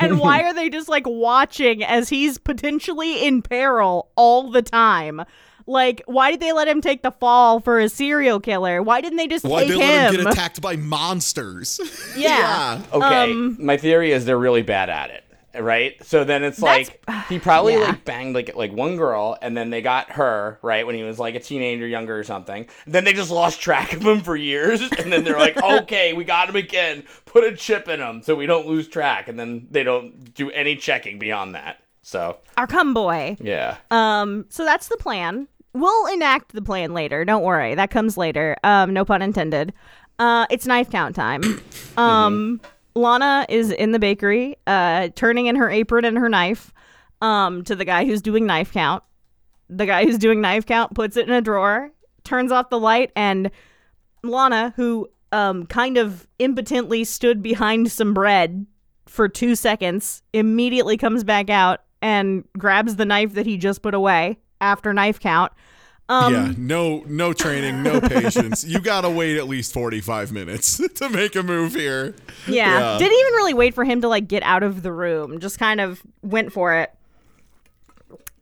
[0.00, 5.22] And why are they just like watching as he's potentially in peril all the time?
[5.68, 8.82] Like, why did they let him take the fall for a serial killer?
[8.82, 10.14] Why didn't they just Why take they let him?
[10.14, 11.78] him get attacked by monsters?
[12.16, 12.82] Yeah.
[12.92, 15.24] okay, um, my theory is they're really bad at it,
[15.60, 15.94] right?
[16.04, 17.80] So then it's like he probably yeah.
[17.80, 21.18] like banged like like one girl, and then they got her right when he was
[21.18, 22.66] like a teenager, younger or something.
[22.86, 26.24] Then they just lost track of him for years, and then they're like, okay, we
[26.24, 27.04] got him again.
[27.26, 30.50] Put a chip in him so we don't lose track, and then they don't do
[30.50, 31.78] any checking beyond that.
[32.02, 33.36] So Our cum boy.
[33.38, 33.76] yeah.
[33.90, 35.46] Um, so that's the plan.
[35.74, 37.24] We'll enact the plan later.
[37.24, 37.74] Don't worry.
[37.74, 38.56] That comes later.
[38.64, 39.72] Um, no pun intended.
[40.18, 41.42] Uh, it's knife count time.
[41.96, 42.60] Um,
[42.94, 46.72] Lana is in the bakery, uh, turning in her apron and her knife.
[47.20, 49.02] um, to the guy who's doing knife count.
[49.68, 51.90] The guy who's doing knife count puts it in a drawer,
[52.22, 53.50] turns off the light, and
[54.22, 58.64] Lana, who um, kind of impotently stood behind some bread
[59.06, 63.94] for two seconds, immediately comes back out and grabs the knife that he just put
[63.94, 65.52] away after knife count.
[66.10, 68.64] Um, yeah, no, no training, no patience.
[68.64, 72.14] you gotta wait at least forty-five minutes to make a move here.
[72.46, 72.78] Yeah.
[72.92, 72.98] Yeah.
[72.98, 75.38] Didn't even really wait for him to like get out of the room.
[75.38, 76.90] Just kind of went for it.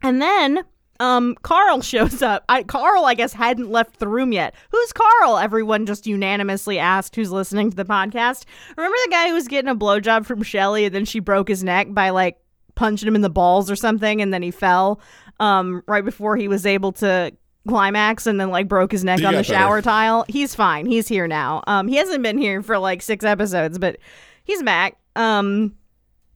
[0.02, 0.64] And then
[1.00, 2.44] um Carl shows up.
[2.48, 4.54] I Carl I guess hadn't left the room yet.
[4.70, 5.36] Who's Carl?
[5.38, 8.44] Everyone just unanimously asked who's listening to the podcast.
[8.76, 11.64] Remember the guy who was getting a blowjob from Shelly and then she broke his
[11.64, 12.36] neck by like
[12.76, 15.00] punching him in the balls or something and then he fell
[15.41, 17.32] um right before he was able to
[17.68, 19.59] climax and then like broke his neck He on the got better.
[19.59, 20.24] shower tile.
[20.28, 20.87] He's fine.
[20.87, 21.62] He's here now.
[21.66, 23.97] Um he hasn't been here for like 6 episodes, but
[24.45, 24.97] he's back.
[25.16, 25.74] Um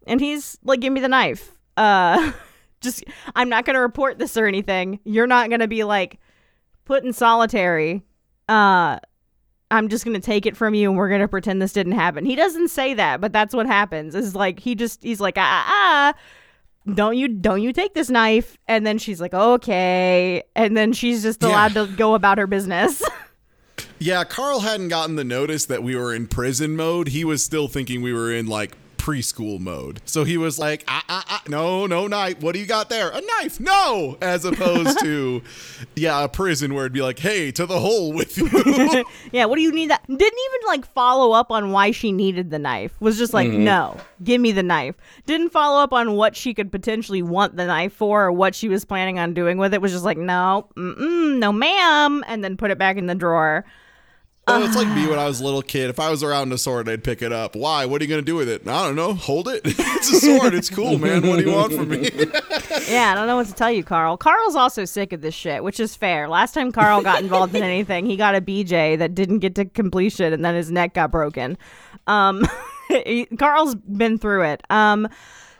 [0.06, 1.52] and he's like give me the knife.
[1.76, 2.32] Uh
[2.80, 3.04] just
[3.36, 5.00] I'm not going to report this or anything.
[5.04, 6.18] You're not going to be like
[6.84, 8.02] put in solitary.
[8.48, 8.98] Uh
[9.70, 11.92] I'm just going to take it from you and we're going to pretend this didn't
[11.92, 12.24] happen.
[12.24, 14.16] He doesn't say that, but that's what happens.
[14.16, 16.20] Is like he just he's like ah ah, ah
[16.94, 21.22] don't you don't you take this knife and then she's like okay and then she's
[21.22, 21.48] just Yeah.
[21.48, 23.02] allowed to go about her business
[24.02, 27.08] Yeah, Carl hadn't gotten the notice that we were in prison mode.
[27.08, 30.00] He was still thinking we were in like preschool mode.
[30.04, 32.40] So he was like, ah, ah, ah, no, no knife.
[32.40, 33.10] What do you got there?
[33.10, 33.58] A knife.
[33.58, 34.18] No.
[34.20, 35.42] As opposed to,
[35.96, 38.48] yeah, a prison where it'd be like, hey, to the hole with you.
[39.32, 42.50] yeah what do you need that didn't even like follow up on why she needed
[42.50, 44.96] the knife was just like no give me the knife
[45.26, 48.68] didn't follow up on what she could potentially want the knife for or what she
[48.68, 52.56] was planning on doing with it was just like no mm-mm, no ma'am and then
[52.56, 53.64] put it back in the drawer
[54.50, 55.90] oh, it's like me when I was a little kid.
[55.90, 57.54] If I was around a sword, I'd pick it up.
[57.56, 57.86] Why?
[57.86, 58.66] What are you going to do with it?
[58.66, 59.14] I don't know.
[59.14, 59.62] Hold it.
[59.64, 60.54] it's a sword.
[60.54, 61.26] It's cool, man.
[61.26, 62.10] What do you want from me?
[62.88, 65.62] yeah i don't know what to tell you carl carl's also sick of this shit
[65.62, 69.14] which is fair last time carl got involved in anything he got a bj that
[69.14, 71.56] didn't get to completion and then his neck got broken
[72.06, 72.44] um
[73.38, 75.08] carl's been through it um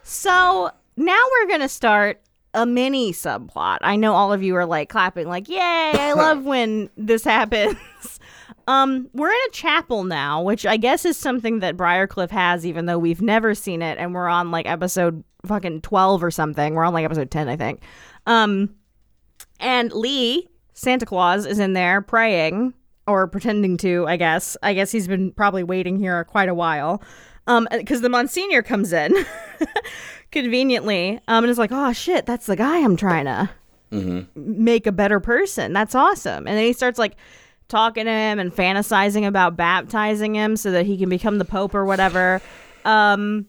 [0.02, 2.20] so now we're gonna start
[2.54, 6.44] a mini subplot i know all of you are like clapping like yay i love
[6.44, 7.76] when this happens
[8.70, 12.86] um, we're in a chapel now, which I guess is something that Briarcliff has, even
[12.86, 16.74] though we've never seen it, and we're on like episode fucking twelve or something.
[16.74, 17.82] We're on like episode ten, I think.
[18.26, 18.76] Um,
[19.58, 22.72] and Leigh, Santa Claus, is in there praying
[23.08, 24.06] or pretending to.
[24.06, 24.56] I guess.
[24.62, 27.02] I guess he's been probably waiting here quite a while.
[27.48, 29.12] Um, because the Monsignor comes in
[30.30, 33.50] conveniently, um, and is like, "Oh shit, that's the guy I'm trying to."
[34.36, 35.72] make a better person.
[35.72, 36.46] That's awesome.
[36.46, 37.16] And then he starts like
[37.70, 41.74] talking to him and fantasizing about baptizing him so that he can become the pope
[41.74, 42.42] or whatever.
[42.84, 43.46] Um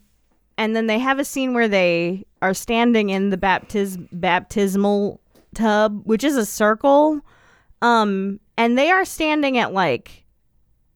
[0.57, 5.19] and then they have a scene where they are standing in the baptis- baptismal
[5.55, 7.19] tub, which is a circle.
[7.81, 10.20] Um and they are standing at like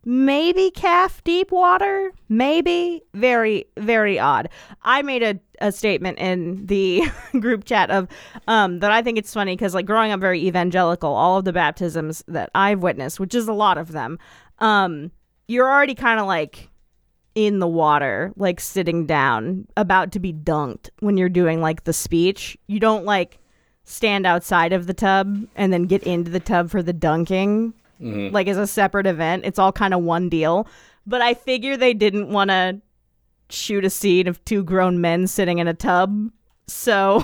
[0.06, 2.12] maybe calf deep water?
[2.30, 3.04] Maybe?
[3.14, 4.50] Very very odd.
[4.84, 7.04] I made a, a statement in the
[7.40, 8.08] group chat of
[8.48, 11.54] um that i think it's funny because like growing up very evangelical all of the
[11.54, 14.20] baptisms that i've witnessed which is a lot of them
[14.60, 15.12] um
[15.48, 16.70] you're already kind of like
[17.36, 21.94] in the water like sitting down about to be dunked when you're doing like the
[21.94, 22.58] speech.
[22.68, 23.40] You don't like
[23.84, 28.34] stand outside of the tub and then get into the tub for the dunking Mm-hmm.
[28.34, 29.46] like as a separate event.
[29.46, 30.68] It's all kind of one deal.
[31.08, 32.82] But I figure they didn't want to
[33.50, 36.32] shoot a scene of two grown men sitting in a tub.
[36.68, 37.24] So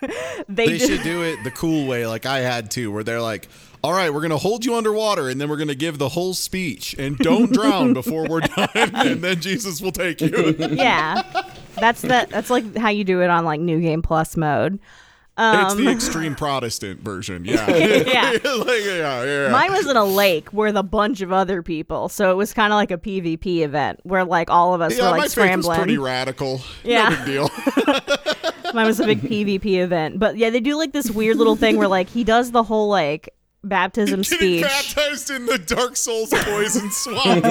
[0.48, 3.48] they, They should do it the cool way, like I had to, where they're like,
[3.84, 6.08] all right, we're going to hold you underwater and then we're going to give the
[6.10, 8.68] whole speech and don't drown before we're done.
[8.74, 10.54] And then Jesus will take you.
[10.58, 11.22] yeah.
[11.76, 14.78] That's the that's like how you do it on like new game plus mode.
[15.38, 17.44] It's Um the extreme Protestant version.
[17.52, 17.68] Yeah.
[17.70, 18.30] yeah.
[18.44, 19.48] like, yeah, yeah.
[19.50, 22.72] Mine was in a lake with a bunch of other people, so it was kind
[22.72, 25.32] of like a PvP event where like all of us yeah, were my like was
[25.32, 25.78] scrambling.
[25.78, 26.60] pretty radical.
[26.84, 27.08] Yeah.
[27.08, 27.50] No big deal.
[28.74, 31.76] Mine was a big PvP event, but yeah, they do like this weird little thing
[31.76, 34.62] where like he does the whole like baptism Getting speech.
[34.62, 37.44] baptized in the Dark Souls poison swamp.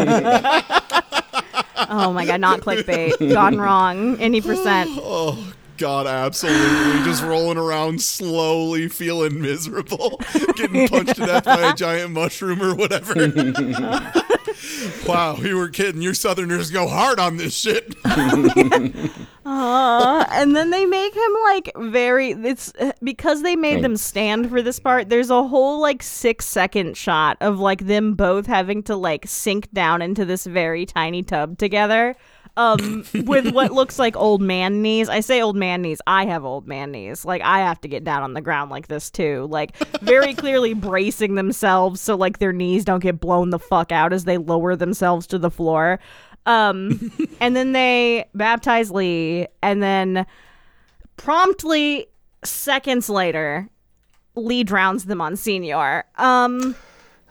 [1.90, 3.34] Oh my god, not clickbait.
[3.34, 4.20] Gone wrong.
[4.20, 4.90] Any percent.
[4.94, 7.04] oh, God, absolutely.
[7.06, 10.22] Just rolling around slowly, feeling miserable,
[10.56, 13.16] getting punched to death by a giant mushroom or whatever.
[15.08, 16.04] wow, you were kidding.
[16.04, 17.96] Your Southerners go hard on this shit.
[19.44, 22.72] Uh, and then they make him like very it's
[23.04, 27.38] because they made them stand for this part there's a whole like six second shot
[27.42, 32.16] of like them both having to like sink down into this very tiny tub together
[32.58, 35.10] um, with what looks like old man knees.
[35.10, 36.02] I say old man knees.
[36.08, 37.26] I have old man knees.
[37.26, 39.48] Like I have to get down on the ground like this too.
[39.50, 44.14] Like very clearly bracing themselves so like their knees don't get blown the fuck out
[44.14, 46.00] as they lower themselves to the floor.
[46.46, 50.26] Um, and then they baptize Leigh, and then
[51.18, 52.08] promptly
[52.44, 53.70] seconds later,
[54.36, 56.06] Leigh drowns the Monsignor.
[56.18, 56.76] Um,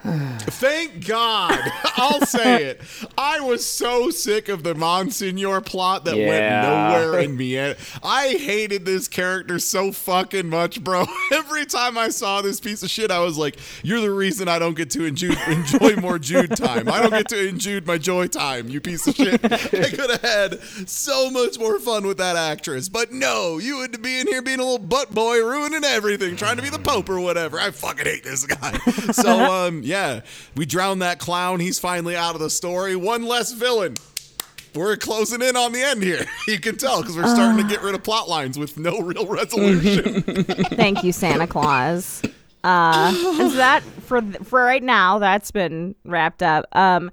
[0.04, 1.58] Thank God.
[1.96, 2.80] I'll say it.
[3.18, 6.28] I was so sick of the Monsignor plot that Yeah.
[6.28, 7.58] went nowhere in me.
[8.02, 11.04] I hated this character so fucking much, bro.
[11.32, 14.58] Every time I saw this piece of shit, I was like, "You're the reason I
[14.58, 16.88] don't get to enjoy, enjoy more Jude time.
[16.88, 18.68] I don't get to enjoy my joy time.
[18.68, 19.44] You piece of shit.
[19.44, 19.58] I
[19.90, 24.18] could have had so much more fun with that actress, but no, you would be
[24.20, 27.20] in here being a little butt boy, ruining everything, trying to be the Pope or
[27.20, 27.58] whatever.
[27.60, 28.72] I fucking hate this guy.
[29.12, 30.20] So, um, yeah,
[30.54, 31.58] we drowned that clown.
[31.58, 32.94] He's finally out of the story.
[32.94, 33.96] One less villain.
[34.72, 36.24] We're closing in on the end here.
[36.46, 39.26] You can tell because we're starting to get rid of plot lines with no real
[39.40, 40.22] resolution.
[40.22, 42.22] thank you, Santa Claus.
[42.64, 46.66] Uh, so that for for right now, that's been wrapped up.
[46.72, 47.10] Um,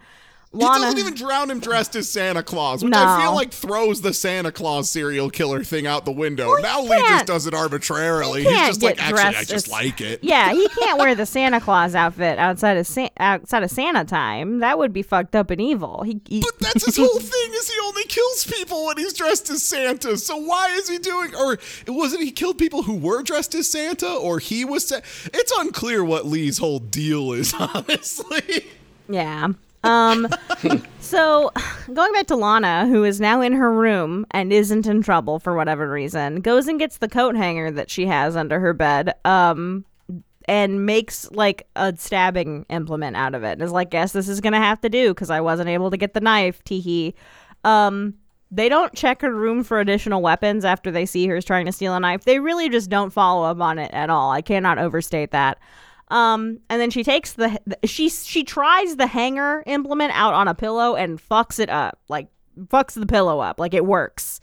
[0.54, 3.04] He doesn't even drown him dressed as Santa Claus, which No.
[3.06, 6.56] I feel like throws the Santa Claus serial killer thing out the window.
[6.62, 8.44] now Leigh just does it arbitrarily.
[8.44, 10.24] he He's just like, actually, I just as- like it.
[10.24, 14.60] yeah, he can't wear the Santa Claus outfit outside of Sa- outside of Santa time.
[14.60, 16.04] That would be fucked up and evil.
[16.04, 19.50] He, he But that's his whole thing is he only kills people when he's dressed
[19.50, 20.18] as Santa.
[20.18, 24.10] So why is he doing or wasn't he killed people who were dressed as Santa
[24.12, 28.66] or he was Sa- It's unclear what Leigh's whole deal is, honestly.
[29.10, 29.50] Yeah.
[29.88, 30.28] Um
[31.00, 31.52] so
[31.94, 35.56] going back to Lana, who is now in her room and isn't in trouble for
[35.56, 39.86] whatever reason, goes and gets the coat hanger that she has under her bed, um
[40.50, 43.54] and makes like a stabbing implement out of it.
[43.54, 45.98] And is like, guess this is gonna have to do because I wasn't able to
[45.98, 47.14] get the knife, teehee.
[47.64, 48.16] Um
[48.50, 51.94] they don't check her room for additional weapons after they see her trying to steal
[51.94, 52.24] a knife.
[52.24, 54.32] They really just don't follow up on it at all.
[54.32, 55.58] I cannot overstate that.
[56.10, 60.56] Um, and then she takes the she she tries the hanger implement out on a
[60.56, 62.28] pillow and fucks it up, like
[62.68, 64.40] fucks the pillow up, like it works.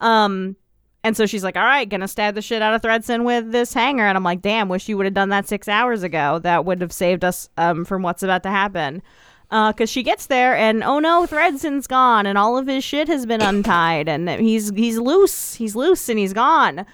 [0.00, 0.56] Um,
[1.04, 3.72] and so she's like, "All right, gonna stab the shit out of Thredson with this
[3.72, 6.40] hanger." And I'm like, "Damn, wish you would have done that six hours ago.
[6.40, 9.02] That would have saved us um from what's about to happen."
[9.50, 13.06] Uh, cause she gets there and oh no, Thredson's gone and all of his shit
[13.06, 16.84] has been untied and he's he's loose, he's loose and he's gone.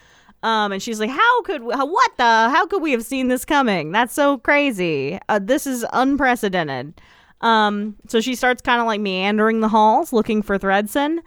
[0.43, 2.24] Um, and she's like, "How could how, what the?
[2.24, 3.93] How could we have seen this coming?
[3.93, 5.18] That's so crazy.
[5.28, 7.01] Uh, this is unprecedented."
[7.41, 11.18] Um, so she starts kind of like meandering the halls looking for Thredson.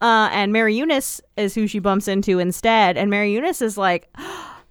[0.00, 2.96] Uh, and Mary Eunice is who she bumps into instead.
[2.96, 4.12] And Mary Eunice is like,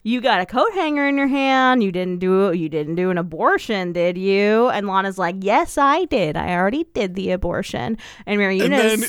[0.03, 1.83] "You got a coat hanger in your hand.
[1.83, 6.05] You didn't do you didn't do an abortion, did you?" And Lana's like, "Yes, I
[6.05, 6.35] did.
[6.35, 9.03] I already did the abortion." And Mary And then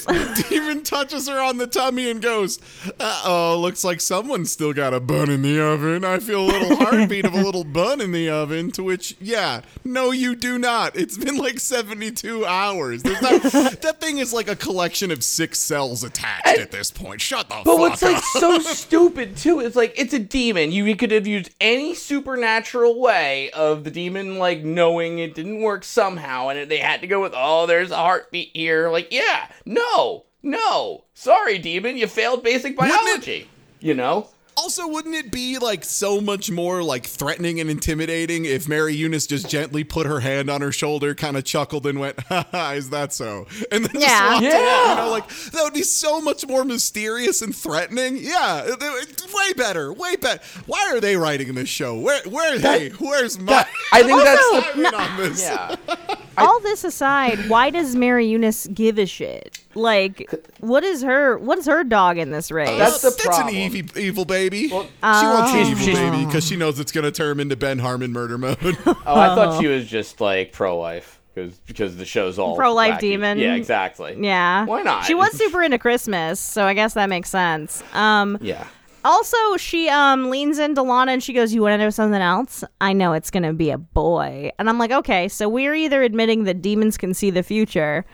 [0.49, 2.59] Demon touches her on the tummy and goes,
[3.01, 6.05] uh oh, looks like someone's still got a bun in the oven.
[6.05, 8.71] I feel a little heartbeat of a little bun in the oven.
[8.73, 10.97] To which, yeah, no, you do not.
[10.97, 13.03] It's been like 72 hours.
[13.03, 13.43] There's not,
[13.83, 17.21] that thing is like a collection of six cells attached at this point.
[17.21, 18.13] Shut the But fuck what's up.
[18.15, 20.73] like so stupid too is like it's a demon.
[20.73, 25.85] You could have used any supernatural way of the demon like knowing it didn't work
[25.85, 28.89] somehow, and they had to go with oh, there's a heartbeat here.
[28.91, 33.49] Like yeah, no, no, sorry, demon, you failed basic it- biology.
[33.81, 34.29] You know.
[34.55, 39.27] Also, wouldn't it be like so much more like threatening and intimidating if Mary Eunice
[39.27, 42.91] just gently put her hand on her shoulder, kind of chuckled and went, "Ha is
[42.91, 44.09] that so?" And then Yeah.
[44.09, 44.51] just walked Yeah.
[44.59, 48.19] away, you know, like that would be so much more mysterious and threatening.
[48.19, 50.41] Yeah, it- it- way better, way better.
[50.67, 51.95] Why are they writing this show?
[51.95, 53.53] Where, where, hey, where's my?
[53.53, 55.43] That- I think that's the I'm in on this.
[55.43, 55.77] yeah.
[56.39, 59.59] all this aside, why does Mary Eunice give a shit?
[59.75, 60.31] Like,
[60.61, 62.69] what is her what is her dog in this race?
[62.79, 63.49] That's the That's problem.
[63.49, 64.69] an evil, evil baby.
[64.71, 64.89] Well, she
[65.27, 68.13] wants an evil she's- baby because she knows it's going to turn into Ben Harmon
[68.13, 68.59] murder mode.
[68.87, 72.97] Oh, I thought she was just like pro life because because the show's all Pro-life
[72.97, 73.01] wacky.
[73.01, 73.39] demon.
[73.39, 74.17] Yeah, exactly.
[74.21, 74.65] yeah.
[74.67, 75.05] Why not?
[75.05, 77.83] She was super into Christmas, so I guess that makes sense.
[77.95, 78.67] Um Yeah.
[79.05, 82.65] Also she um leans into Lana and she goes, You wanna know something else?
[82.81, 84.51] I know it's gonna be a boy.
[84.59, 88.05] And I'm like, okay, so we're either admitting that demons can see the future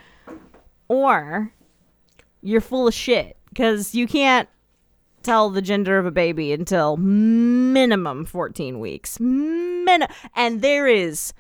[0.89, 1.53] or
[2.43, 3.37] you're full of shit.
[3.49, 4.49] Because you can't
[5.23, 9.19] tell the gender of a baby until minimum 14 weeks.
[9.19, 11.33] Min- and there is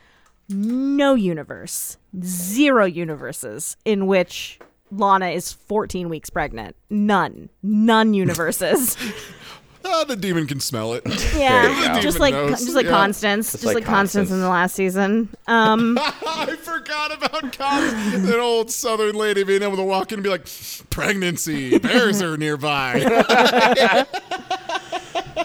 [0.49, 4.59] no universe, zero universes in which
[4.91, 6.76] Lana is 14 weeks pregnant.
[6.91, 7.49] None.
[7.62, 8.97] None universes.
[10.07, 11.03] the demon can smell it.
[11.36, 12.61] Yeah, just like knows.
[12.62, 12.91] just like Yeah.
[12.93, 14.30] Constance, just, like like, Constance.
[14.30, 15.28] in the last season.
[15.47, 18.28] Um, I forgot about Constance.
[18.28, 20.47] An old southern lady being able to walk in and be like,
[20.91, 23.03] pregnancy, bears are nearby.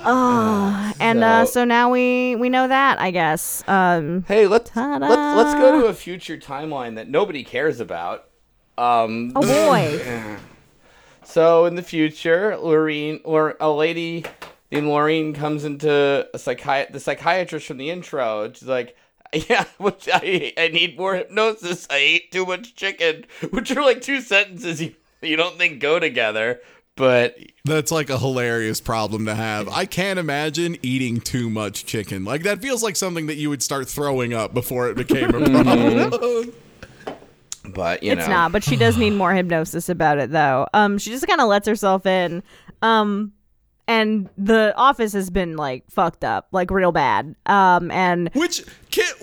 [0.06, 3.64] Oh, and uh, So- so now we we know that I guess.
[3.68, 8.26] Um, Hey, let's let's let's go to a future timeline that nobody cares about.
[8.78, 10.38] Um, oh boy,
[11.24, 14.26] so in the future, Lorene, Lor- a lady
[14.72, 18.52] named Lorene comes into a psychi- the psychiatrist from the intro.
[18.52, 18.96] She's like,
[19.34, 21.88] "Yeah, which I I need more hypnosis.
[21.90, 26.00] I ate too much chicken," which are like two sentences you you don't think go
[26.00, 26.60] together,
[26.96, 29.70] but That's like a hilarious problem to have.
[29.70, 32.26] I can't imagine eating too much chicken.
[32.26, 35.64] Like that feels like something that you would start throwing up before it became a
[35.64, 36.54] problem.
[37.66, 38.52] But you it's know, not.
[38.52, 40.68] But she does need more hypnosis about it though.
[40.74, 42.44] Um, she just kind of lets herself in.
[42.82, 43.34] Um,
[43.88, 47.36] and the office has been like fucked up, like real bad.
[47.46, 49.14] Um, and Which can,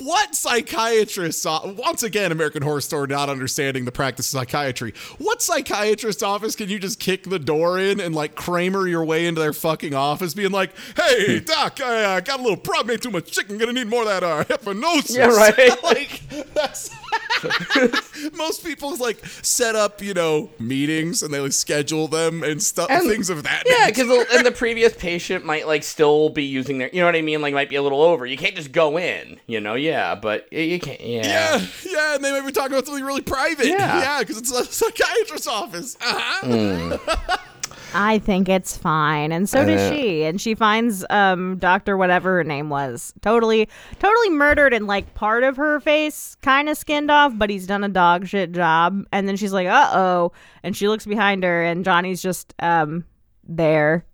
[0.00, 1.44] what psychiatrist?
[1.44, 4.94] Once again, American Horror Story not understanding the practice of psychiatry.
[5.18, 9.26] What psychiatrist office can you just kick the door in and like Kramer your way
[9.26, 12.94] into their fucking office, being like, "Hey, doc, I uh, got a little problem.
[12.94, 13.58] Ate too much chicken.
[13.58, 15.82] Gonna need more of that uh, hypnosis." Yeah, right.
[15.82, 16.22] like
[16.54, 16.90] that's
[18.36, 22.88] most people's like set up, you know, meetings and they like schedule them and stuff,
[22.88, 23.64] things of that.
[23.66, 24.04] Yeah, nature.
[24.04, 27.22] because and the previous patient might like still be using their, you know what I
[27.22, 27.42] mean?
[27.42, 28.26] Like might be a little over.
[28.26, 29.74] You can't just go in, you know?
[29.74, 31.00] Yeah, but you can't.
[31.00, 31.22] Yeah.
[31.22, 33.66] Yeah, yeah, and they might be talking about something really private.
[33.66, 34.00] Yeah.
[34.00, 35.96] Yeah, because it's a psychiatrist's office.
[36.00, 36.46] Uh-huh.
[36.46, 37.38] Mm.
[37.94, 40.22] I think it's fine, and so does Uh, she.
[40.24, 43.68] And she finds um Doctor whatever her name was totally
[43.98, 47.84] totally murdered, and like part of her face kind of skinned off, but he's done
[47.84, 49.04] a dog shit job.
[49.12, 50.32] And then she's like, uh oh,
[50.62, 53.04] and she looks behind her, and Johnny's just um
[53.46, 54.04] there.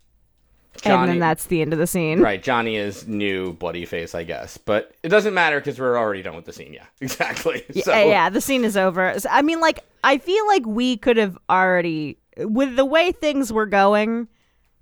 [0.85, 2.20] and then that's the end of the scene.
[2.20, 6.22] Right, Johnny is new bloody face, I guess, but it doesn't matter because we're already
[6.22, 6.72] done with the scene.
[6.72, 7.64] Yeah, exactly.
[7.83, 9.18] So, Uh, yeah, the scene is over.
[9.18, 13.53] So, I mean, like, I feel like we could have already, with the way things
[13.53, 14.28] were going,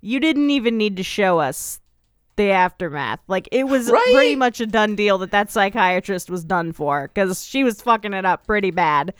[0.01, 1.79] you didn't even need to show us
[2.35, 3.19] the aftermath.
[3.27, 4.03] Like, it was Right?
[4.13, 8.13] pretty much a done deal that that psychiatrist was done for because she was fucking
[8.13, 9.13] it up pretty bad.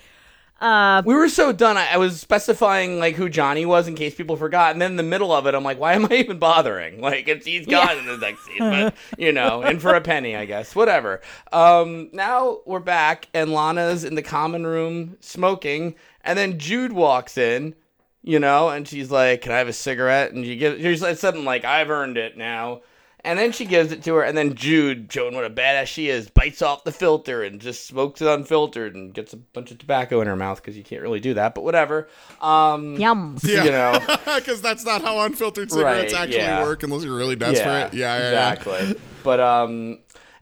[0.59, 1.77] Uh, We were so done.
[1.77, 4.97] I, I was specifying like who Johnny was in case people forgot, and then in
[4.97, 6.99] the middle of it, I'm like, why am I even bothering?
[7.07, 10.35] Like, it's he's gone in the next scene, but you know, and for a penny,
[10.35, 11.21] I guess, whatever.
[11.51, 17.37] Um, now we're back, and Lana's in the common room smoking, and then Jude walks
[17.37, 17.75] in,
[18.23, 21.17] you know, and she's like, "Can I have a cigarette?" And you give, she's like
[21.17, 22.81] something like, "I've earned it now."
[23.21, 26.07] And then she gives it to her, and then Jude, showing what a badass she
[26.07, 29.79] is, bites off the filter and just smokes it unfiltered and gets a bunch of
[29.79, 32.07] tobacco in her mouth because you can't really do that, but whatever.
[32.39, 33.37] Um, yum.
[33.43, 33.63] Yeah.
[33.65, 33.99] You know.
[34.37, 36.63] because that's not how unfiltered cigarettes Right, actually yeah.
[36.63, 37.93] work unless you're really desperate.
[37.93, 38.53] Yeah, yeah, yeah.
[38.53, 38.99] exactly.
[39.23, 39.99] But um,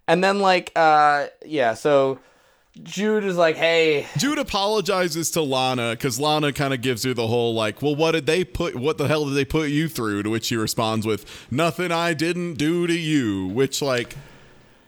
[0.08, 2.20] and then like uh, yeah, so
[2.84, 7.28] Jude is like, hey, Jude apologizes to Lana because Lana kind of gives her the
[7.28, 8.76] whole like, "Well, what did they put?
[8.76, 12.14] What the hell did they put you through?" To which she responds with, "Nothing I
[12.14, 14.16] didn't do to you." Which like,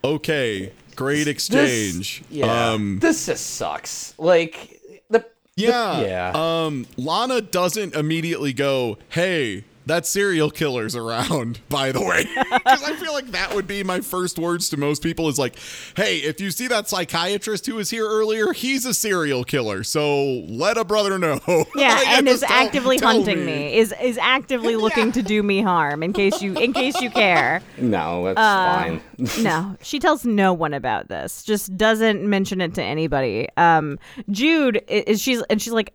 [0.04, 2.20] okay, great exchange.
[2.20, 4.14] This, yeah, Um, this just sucks.
[4.18, 5.24] Like the
[5.56, 6.00] Yeah.
[6.02, 6.32] Yeah.
[6.34, 12.26] Um, Lana doesn't immediately go, hey, that serial killer's around, by the way.
[12.68, 15.56] Because I feel like that would be my first words to most people is like,
[15.96, 19.82] hey, if you see that psychiatrist who was here earlier, he's a serial killer.
[19.84, 21.40] So let a brother know.
[21.74, 23.76] Yeah, Like, and is tell- actively tell hunting me.
[23.78, 26.02] Is is actively looking to do me harm.
[26.02, 27.62] In case you in case you care.
[27.78, 29.42] no, that's Uh, fine.
[29.44, 31.42] no, she tells no one about this.
[31.42, 33.48] Just doesn't mention it to anybody.
[33.56, 33.98] Um,
[34.30, 35.94] Jude is she's and she's like,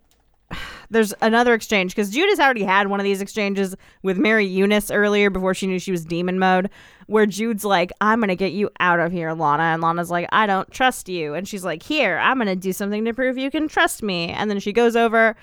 [0.90, 4.90] there's another exchange because Jude has already had one of these exchanges with Mary Eunice
[4.90, 6.70] earlier before she knew she was demon mode,
[7.06, 10.46] where Jude's like, "I'm gonna get you out of here, Lana," and Lana's like, "I
[10.46, 13.68] don't trust you," and she's like, "Here, I'm gonna do something to prove you can
[13.68, 15.36] trust me," and then she goes over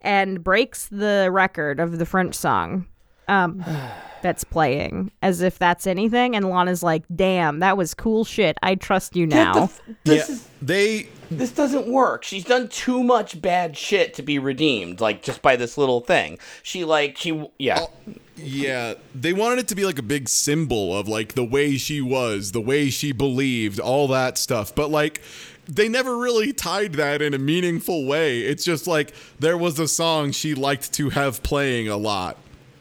[0.00, 2.86] and breaks the record of the French song.
[3.28, 3.64] Um,
[4.22, 8.56] that's playing as if that's anything, and Lana's like, "Damn, that was cool shit.
[8.62, 12.24] I trust you Get the now." f- this Yeah, is they this doesn't work.
[12.24, 16.38] She's done too much bad shit to be redeemed, like just by this little thing.
[16.62, 17.80] She like she yeah.
[17.80, 17.90] Oh,
[18.36, 22.00] yeah, they wanted it to be like a big symbol of like the way she
[22.00, 24.74] was, the way she believed, all that stuff.
[24.74, 25.22] But like
[25.68, 28.40] they never really tied that in a meaningful way.
[28.40, 32.36] It's just like there was a song she liked to have playing a lot.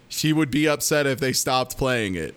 [0.07, 2.35] She would be upset if they stopped playing it.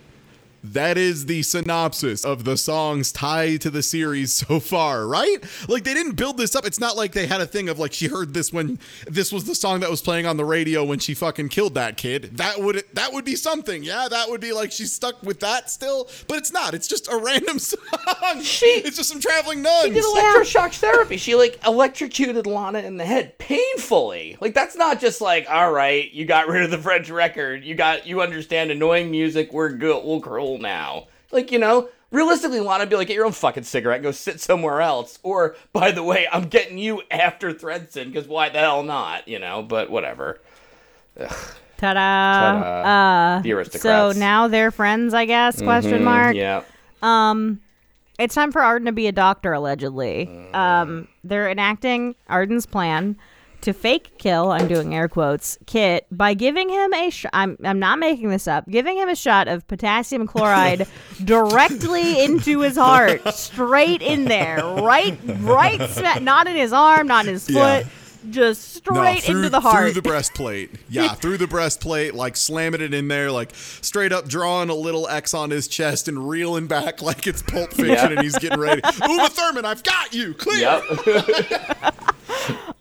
[0.63, 5.37] That is the synopsis of the songs tied to the series so far, right?
[5.67, 6.65] Like they didn't build this up.
[6.65, 9.45] It's not like they had a thing of like she heard this when this was
[9.45, 12.37] the song that was playing on the radio when she fucking killed that kid.
[12.37, 13.83] That would that would be something.
[13.83, 16.73] Yeah, that would be like she's stuck with that still, but it's not.
[16.73, 18.41] It's just a random song.
[18.41, 19.85] She- it's just some traveling nuns.
[19.85, 21.17] She did electroshock therapy.
[21.17, 24.37] She like electrocuted Lana in the head painfully.
[24.41, 27.63] Like that's not just like, all right, you got rid of the French record.
[27.63, 29.51] You got you understand annoying music.
[29.53, 30.03] We're good.
[30.03, 30.19] We're
[30.49, 31.07] cool now.
[31.31, 34.11] Like you know, realistically, Lana would be like, get your own fucking cigarette, and go
[34.11, 35.19] sit somewhere else.
[35.23, 39.27] Or by the way, I'm getting you after Thredson because why the hell not?
[39.27, 40.39] You know, but whatever.
[41.17, 41.93] Ta-da!
[41.93, 43.39] Ta-da.
[43.39, 45.61] Uh, The so now they're friends, I guess?
[45.61, 46.35] Question Mm, mark.
[46.35, 46.63] Yeah.
[47.01, 47.61] Um,
[48.17, 49.53] it's time for Arden to be a doctor.
[49.53, 53.17] Allegedly, um, they're enacting Arden's plan
[53.61, 54.51] to fake kill.
[54.51, 55.57] I'm doing air quotes.
[55.65, 57.09] Kit by giving him a.
[57.09, 58.67] Sh- I'm I'm not making this up.
[58.69, 60.87] Giving him a shot of potassium chloride
[61.23, 67.25] directly into his heart, straight in there, right, right, sma- not in his arm, not
[67.25, 67.53] in his foot.
[67.55, 67.83] Yeah.
[68.29, 69.83] Just straight through, into the heart.
[69.83, 70.71] Through the breastplate.
[70.89, 75.07] Yeah, through the breastplate, like slamming it in there, like straight up drawing a little
[75.07, 78.09] X on his chest and reeling back like it's Pulp Fiction Yeah.
[78.09, 78.81] and he's getting ready.
[79.07, 80.33] Uma Thurman, I've got you.
[80.33, 80.59] Clear.
[80.59, 81.95] Yep.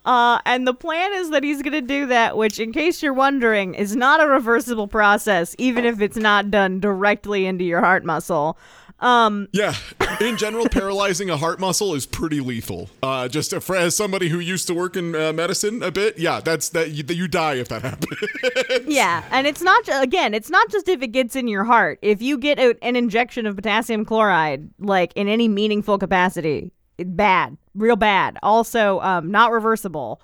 [0.05, 3.13] Uh, and the plan is that he's going to do that, which, in case you're
[3.13, 8.05] wondering, is not a reversible process, even if it's not done directly into your heart
[8.05, 8.57] muscle.
[9.01, 9.75] Um, Yeah,
[10.21, 12.91] in general, paralyzing a heart muscle is pretty lethal.
[13.03, 16.41] Uh, just for, as somebody who used to work in uh, medicine a bit, yeah,
[16.41, 18.19] that's that you, you die if that happens.
[18.87, 21.99] yeah, and it's not again, it's not just if it gets in your heart.
[22.03, 27.17] If you get a, an injection of potassium chloride, like in any meaningful capacity, it,
[27.17, 28.39] bad, real bad.
[28.43, 30.21] Also, um, not reversible.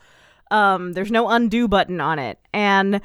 [0.51, 3.01] Um, there's no undo button on it, and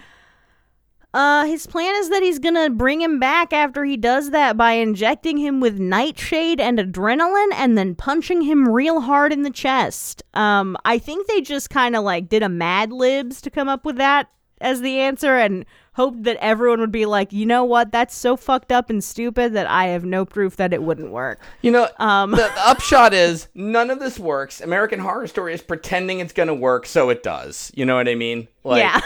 [1.13, 4.73] Uh, his plan is that he's gonna bring him back after he does that by
[4.73, 10.21] injecting him with nightshade and adrenaline and then punching him real hard in the chest.
[10.35, 13.85] Um, I think they just kind of like did a Mad Libs to come up
[13.85, 14.29] with that
[14.61, 18.35] as the answer and hoped that everyone would be like, you know what, that's so
[18.37, 21.39] fucked up and stupid that I have no proof that it wouldn't work.
[21.61, 22.31] You know, Um.
[22.31, 24.61] the, upshot is none of this works.
[24.61, 27.71] American Horror Story is pretending it's gonna work, so it does.
[27.73, 28.47] You know what I mean?
[28.63, 29.01] Like, Yeah.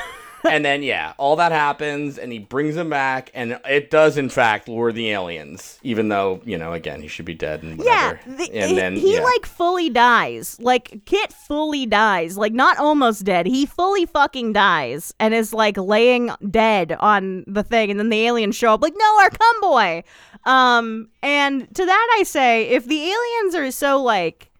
[0.49, 4.29] And then yeah, all that happens, and he brings him back, and it does in
[4.29, 8.13] fact lure the aliens, even though you know again he should be dead and Yeah,
[8.13, 8.35] whatever.
[8.37, 9.21] the- and he, then he yeah.
[9.21, 10.59] like fully dies.
[10.59, 12.37] Like Kit fully dies.
[12.37, 13.45] Like not almost dead.
[13.45, 17.91] He fully fucking dies and is like laying dead on the thing.
[17.91, 18.81] And then the aliens show up.
[18.81, 20.03] Like no, our cum boy.
[20.45, 24.51] Um, and to that I say, if the aliens are so like,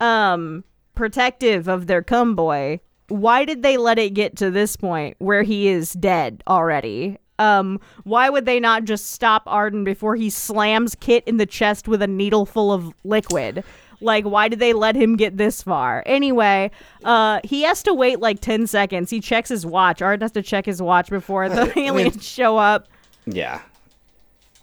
[0.00, 0.64] um,
[0.94, 5.42] protective of their cum boy, why did they let it get to this point where
[5.42, 7.18] he is dead already?
[7.38, 11.86] Um, why would they not just stop Arden before he slams Kit in the chest
[11.86, 13.62] with a needle full of liquid?
[14.00, 16.02] Like, why did they let him get this far?
[16.06, 16.70] Anyway,
[17.04, 19.10] uh, he has to wait like 10 seconds.
[19.10, 20.02] He checks his watch.
[20.02, 22.88] Arden has to check his watch before the aliens show up
[23.34, 23.60] yeah.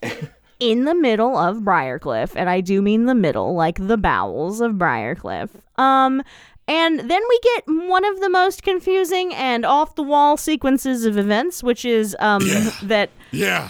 [0.60, 4.74] in the middle of Briarcliff, and I do mean the middle, like the bowels of
[4.74, 5.50] Briarcliff.
[5.78, 6.24] Um,
[6.68, 11.18] and then we get one of the most confusing and off the wall sequences of
[11.18, 12.42] events, which is um
[12.84, 13.70] that Yeah.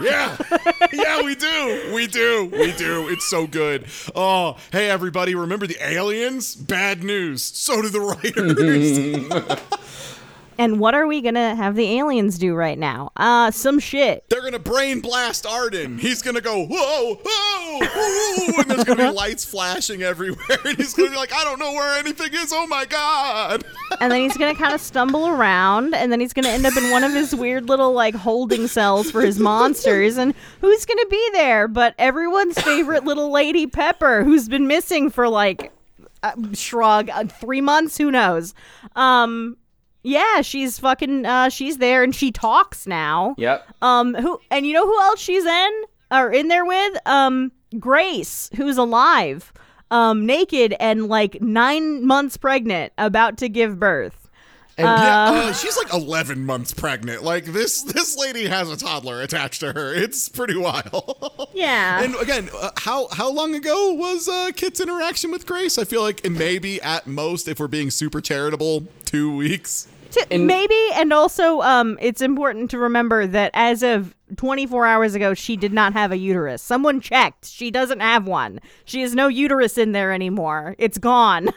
[0.00, 0.36] Yeah.
[0.92, 1.90] yeah, we do.
[1.94, 2.46] We do.
[2.52, 3.08] We do.
[3.08, 3.86] It's so good.
[4.14, 5.34] Oh, hey, everybody.
[5.36, 6.56] Remember the aliens?
[6.56, 7.42] Bad news.
[7.42, 9.60] So do the writers.
[10.58, 13.10] and what are we gonna have the aliens do right now?
[13.16, 14.24] Uh, some shit.
[14.28, 15.98] They're going to brain blast Arden.
[15.98, 18.60] He's going to go, whoa, whoa, whoa.
[18.60, 20.40] And there's going to be lights flashing everywhere.
[20.64, 22.52] And he's going to be like, I don't know where anything is.
[22.52, 23.64] Oh, my God.
[24.00, 26.90] and then he's gonna kind of stumble around, and then he's gonna end up in
[26.90, 30.16] one of his weird little like holding cells for his monsters.
[30.16, 31.68] And who's gonna be there?
[31.68, 35.70] But everyone's favorite little lady Pepper, who's been missing for like
[36.22, 37.96] uh, shrug uh, three months.
[37.98, 38.54] Who knows?
[38.96, 39.56] Um,
[40.04, 41.26] yeah, she's fucking.
[41.26, 43.34] Uh, she's there, and she talks now.
[43.38, 43.66] Yep.
[43.82, 45.82] Um, who and you know who else she's in
[46.12, 46.96] or in there with?
[47.06, 47.50] Um,
[47.80, 49.52] Grace, who's alive,
[49.90, 54.28] um, naked and like nine months pregnant, about to give birth.
[54.78, 57.22] yeah, uh, she's like 11 months pregnant.
[57.22, 59.94] Like this this lady has a toddler attached to her.
[59.94, 61.48] It's pretty wild.
[61.54, 62.02] Yeah.
[62.02, 65.78] And again, uh, how how long ago was uh, Kit's interaction with Grace?
[65.78, 69.86] I feel like it may be at most, if we're being super charitable, two weeks.
[70.14, 75.34] T- maybe, and also, um, it's important to remember that as of 24 hours ago,
[75.34, 76.62] she did not have a uterus.
[76.62, 78.60] Someone checked; she doesn't have one.
[78.84, 80.76] She has no uterus in there anymore.
[80.78, 81.50] It's gone.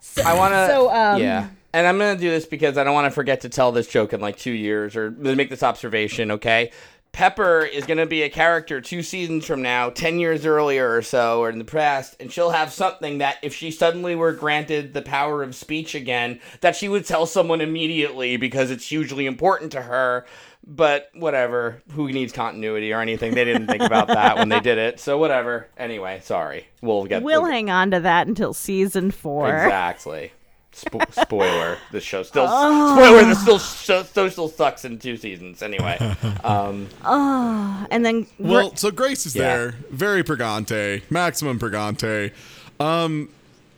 [0.00, 0.66] So, I want to.
[0.66, 1.48] so, um, yeah.
[1.72, 4.12] And I'm gonna do this because I don't want to forget to tell this joke
[4.12, 6.30] in like two years or make this observation.
[6.30, 6.70] Okay.
[7.14, 11.00] Pepper is going to be a character two seasons from now, 10 years earlier or
[11.00, 14.92] so, or in the past, and she'll have something that if she suddenly were granted
[14.92, 19.70] the power of speech again, that she would tell someone immediately because it's hugely important
[19.72, 20.26] to her.
[20.66, 23.34] But whatever, who needs continuity or anything?
[23.34, 25.68] They didn't think about that when they did it, so whatever.
[25.76, 26.66] Anyway, sorry.
[26.82, 29.54] We'll get We'll we'll- hang on to that until season four.
[29.54, 30.32] Exactly.
[30.74, 33.24] Spo- spoiler: the show still spoiler.
[33.24, 35.62] The still show, show still sucks in two seasons.
[35.62, 35.96] Anyway,
[36.44, 39.42] um, And then Well, so Grace is Yeah.
[39.42, 42.32] there, very pregante, maximum pregante.
[42.80, 43.28] Um,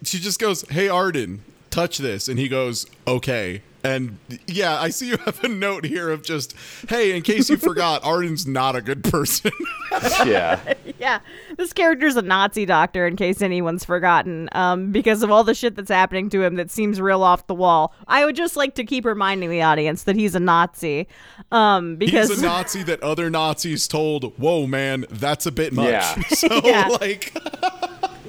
[0.02, 5.08] she just goes, "Hey Arden, touch this," and he goes, "Okay." And yeah, I see
[5.08, 6.54] you have a note here of just,
[6.88, 9.52] "Hey, in case you forgot, Arden's not a good person."
[10.26, 11.20] yeah, yeah,
[11.56, 15.76] this character's a Nazi doctor, in case anyone's forgotten, um, because of all the shit
[15.76, 17.94] that's happening to him that seems real off the wall.
[18.08, 21.06] I would just like to keep reminding the audience that he's a Nazi,
[21.52, 25.86] um, because He's a Nazi that other Nazis told, "Whoa, man, that's a bit much."
[25.90, 26.14] Yeah.
[26.36, 26.88] So Yeah.
[27.00, 27.32] like,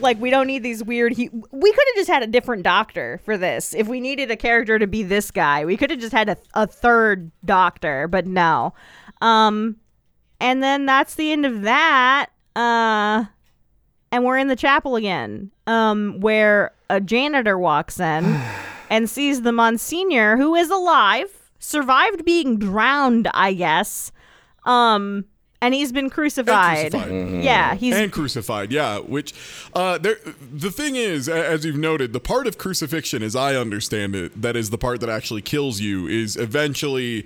[0.01, 1.13] like we don't need these weird.
[1.13, 3.73] He- we could have just had a different doctor for this.
[3.73, 6.37] If we needed a character to be this guy, we could have just had a,
[6.53, 8.73] a third doctor, but no.
[9.21, 9.77] Um,
[10.39, 12.29] and then that's the end of that.
[12.55, 13.25] Uh,
[14.11, 18.39] and we're in the chapel again, um, where a janitor walks in
[18.89, 21.29] and sees the Monsignor, who is alive,
[21.59, 24.11] survived being drowned, I guess.
[24.63, 25.25] Um,
[25.61, 26.91] and he's been crucified.
[26.91, 27.43] crucified.
[27.43, 29.33] Yeah, he's and crucified yeah which
[29.73, 34.15] uh there the thing is as you've noted the part of crucifixion as i understand
[34.15, 37.25] it that is the part that actually kills you is eventually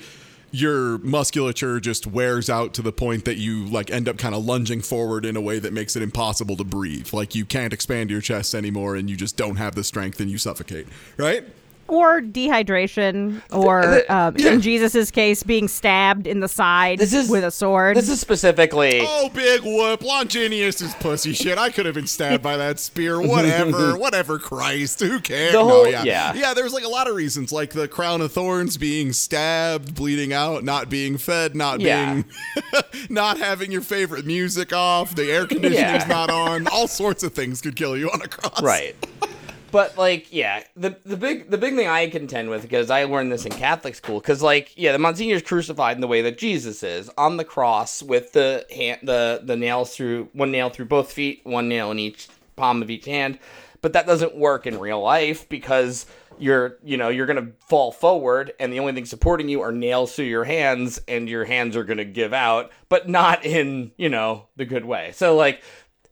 [0.51, 4.45] your musculature just wears out to the point that you like end up kind of
[4.45, 8.09] lunging forward in a way that makes it impossible to breathe like you can't expand
[8.11, 11.45] your chest anymore and you just don't have the strength and you suffocate right
[11.91, 17.43] or dehydration, or um, in Jesus's case, being stabbed in the side This is- with
[17.43, 17.97] a sword.
[17.97, 19.01] this is specifically.
[19.03, 20.01] Oh, big whoop.
[20.01, 21.57] Longinus is pussy shit.
[21.57, 23.19] I could have been stabbed by that spear.
[23.21, 23.97] Whatever.
[23.99, 24.99] Whatever, Christ.
[25.01, 25.51] Who cares?
[25.51, 26.03] The no, yeah.
[26.03, 26.33] yeah.
[26.33, 30.31] Yeah, there's like a lot of reasons, like the crown of thorns being stabbed, bleeding
[30.33, 32.13] out, not being fed, not Yeah.
[32.13, 32.25] being,
[33.09, 36.07] not having your favorite music off, the air conditioning's Yeah.
[36.07, 36.67] not on.
[36.67, 38.61] All sorts of things could kill you on a cross.
[38.61, 38.95] Right.
[39.71, 43.31] But like, yeah, the the big the big thing I contend with because I learned
[43.31, 46.83] this in Catholic school because like, yeah, the Monsignor's crucified in the way that Jesus
[46.83, 51.11] is on the cross with the hand the the nails through one nail through both
[51.11, 53.39] feet, one nail in each palm of each hand.
[53.81, 56.05] But that doesn't work in real life because
[56.37, 60.15] you're you know you're gonna fall forward and the only thing supporting you are nails
[60.15, 64.47] through your hands and your hands are gonna give out, but not in you know
[64.55, 65.11] the good way.
[65.13, 65.61] So like,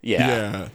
[0.02, 0.28] yeah.
[0.28, 0.70] Yeah.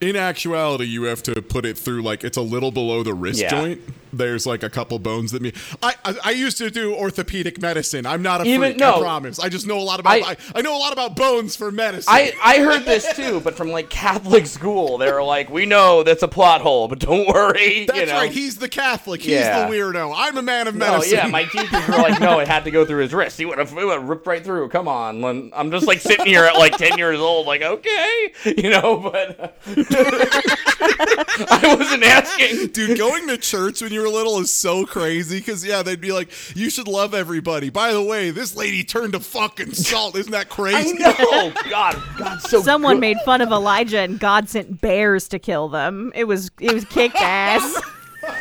[0.00, 3.40] In actuality, you have to put it through like it's a little below the wrist
[3.40, 3.50] Yeah.
[3.50, 3.80] joint.
[4.12, 5.52] There's like a couple bones that me.
[5.82, 8.06] I, I I used to do orthopedic medicine.
[8.06, 8.76] I'm not a Even- freak.
[8.78, 8.96] no.
[8.96, 9.38] I promise.
[9.38, 10.10] I just know a lot about.
[10.12, 12.12] I, I- I, know a lot about bones for medicine.
[12.12, 16.02] I, I heard this too, but from like Catholic school, they were like, "We know
[16.02, 18.12] that's a plot hole, but don't worry." That's you know?
[18.14, 18.30] right.
[18.32, 19.22] He's the Catholic.
[19.22, 19.66] He's Yeah.
[19.68, 20.12] the weirdo.
[20.16, 21.16] I'm a man of No, medicine.
[21.18, 23.38] yeah, my teachers were like, "No, it had to go through his wrist.
[23.38, 24.68] He would have, ripped right through.
[24.70, 28.70] Come on." I'm just like sitting here at like ten years old, like, okay, you
[28.70, 29.56] know, but
[31.50, 32.68] I wasn't asking.
[32.68, 36.12] Dude, going to church when you were little is so crazy because, yeah, they'd be
[36.12, 37.70] like, you should love everybody.
[37.70, 40.16] By the way, this lady turned to fucking salt.
[40.16, 40.94] Isn't that I crazy?
[40.98, 43.00] know, oh, God, God, so Someone good.
[43.00, 46.12] made fun of Elijah, and God sent bears to kill them.
[46.14, 47.80] It was it was kicked ass.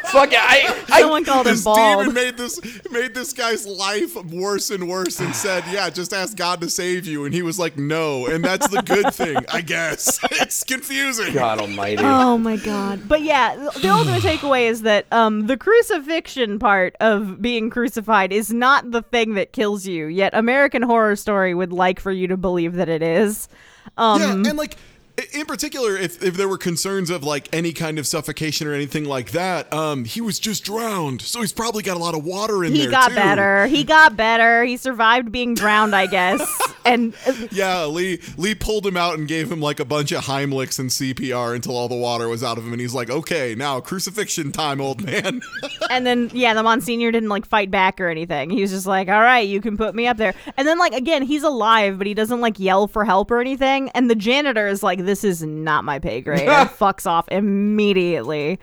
[0.10, 2.00] Fuck it, I, I, Someone called him This bald.
[2.00, 2.60] demon made this
[2.92, 7.06] made this guy's life worse and worse and said, "Yeah, just ask God to save
[7.06, 10.20] you." And he was like, "No." And that's the good thing, I guess.
[10.42, 11.34] It's confusing.
[11.34, 12.02] God Almighty.
[12.04, 13.08] Oh my god.
[13.08, 18.32] But yeah, the- the ultimate takeaway is that um the crucifixion part of being crucified
[18.32, 20.06] is not the thing that kills you.
[20.08, 23.48] Yet American Horror Story would like for you to believe that it is.
[23.98, 24.78] Um Yeah, and like i-
[25.34, 29.06] in particular, if, if there were concerns of like any kind of suffocation or anything
[29.06, 32.64] like that, um, he was just drowned, so he's probably got a lot of water
[32.64, 33.16] in he there He got too.
[33.16, 33.68] better.
[33.68, 34.64] He got better.
[34.64, 36.74] He survived being drowned, I guess.
[36.86, 40.26] and uh, Yeah, Leigh Leigh pulled him out and gave him like a bunch of
[40.26, 43.56] Heimlichs and CPR until all the water was out of him, and he's like, "Okay,
[43.56, 45.42] now crucifixion time, old man."
[45.90, 48.50] and then yeah, the Monsignor didn't like fight back or anything.
[48.50, 50.94] He was just like, "All right, you can put me up there." And then like
[50.94, 53.90] again, he's alive, but he doesn't like yell for help or anything.
[53.90, 58.60] And the janitor is like, "This is not my pay grade." and fucks off immediately.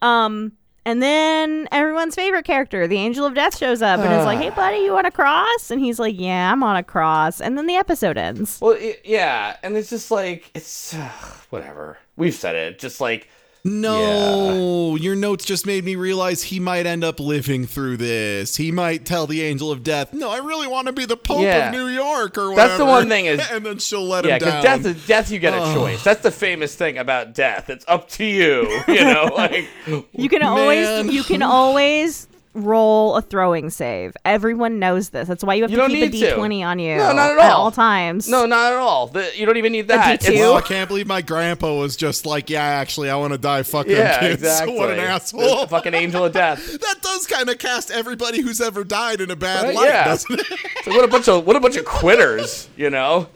[0.00, 0.52] Um
[0.86, 4.50] and then everyone's favorite character, the Angel of Death, shows up and is like, "Hey,
[4.50, 7.66] buddy, you want to cross?" And he's like, "Yeah, I'm on a cross." And then
[7.66, 8.58] the episode ends.
[8.62, 10.94] Well, i yeah, and it's just like it's
[11.50, 11.98] whatever.
[12.16, 12.78] We've said it.
[12.78, 13.28] Just like
[13.68, 18.56] No, your notes just made me realize he might end up living through this.
[18.56, 21.40] He might tell the angel of death, "No, I really want to be the Pope
[21.42, 21.66] Yeah.
[21.68, 22.68] of New York," or whatever.
[22.68, 24.62] That's the one thing is- and then she'll let Yeah, him because down.
[24.82, 25.30] death is death.
[25.30, 26.04] You get a choice.
[26.04, 27.68] That's the famous thing about death.
[27.70, 28.80] It's up to you.
[28.86, 29.66] You know, like
[30.12, 30.48] You can Man.
[30.48, 34.16] always you can always roll a throwing save.
[34.24, 35.28] Everyone knows this.
[35.28, 36.36] That's why you have You to keep a need to.
[36.36, 37.60] D20 on you No, not at at all.
[37.64, 38.28] all times.
[38.28, 39.06] no, not at all.
[39.08, 40.20] The, you don't even need that.
[40.20, 40.28] D2?
[40.28, 43.38] It's- Oh, I can't believe my grandpa was just like, "Yeah, actually, I want to
[43.38, 43.62] die.
[43.62, 44.74] Fuck yeah, them kids." exactly.
[44.78, 45.66] what an The asshole!
[45.66, 46.66] fucking angel of death.
[46.80, 50.04] that does kind of cast everybody who's ever died in a bad Right, light, yeah.
[50.04, 50.46] doesn't it?
[50.50, 52.68] It's like, what a bunch of what a bunch of quitters.
[52.76, 53.28] You know,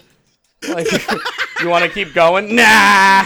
[0.69, 0.91] like
[1.61, 2.55] you want to keep going?
[2.57, 3.25] Nah.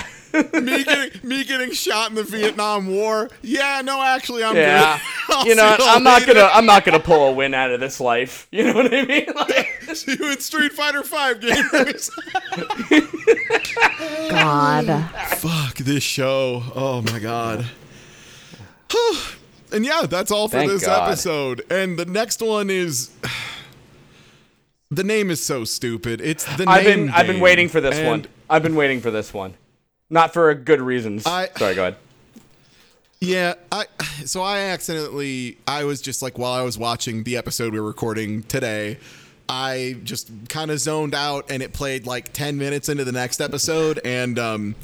[0.63, 3.29] Me getting me getting shot in the Vietnam War.
[3.43, 4.99] Yeah, no, actually, I'm Yeah.
[4.99, 5.03] good.
[5.47, 6.35] You know, see I'm not later.
[6.35, 8.47] gonna I'm not gonna pull a win out of this life.
[8.53, 9.27] You know what I mean?
[9.35, 12.11] Like, See you in Street Fighter Five games.
[14.31, 15.11] God.
[15.39, 16.63] Fuck this show.
[16.75, 17.67] Oh my god.
[19.73, 21.09] and yeah, that's all for Thank this God.
[21.09, 21.63] episode.
[21.71, 23.11] And the next one is
[24.91, 26.21] the name is so stupid.
[26.21, 28.27] It's the I've name been I've been waiting for this And one.
[28.49, 29.55] I've been waiting for this one.
[30.11, 31.27] Not for good reasons.
[31.27, 31.97] I- Sorry, go ahead.
[33.21, 33.87] Yeah, I
[34.27, 37.87] so I accidentally I was just like while I was watching the episode we were
[37.87, 38.99] recording today,
[39.49, 43.41] I just kind of zoned out and it played like 10 minutes into the next
[43.41, 44.75] episode and um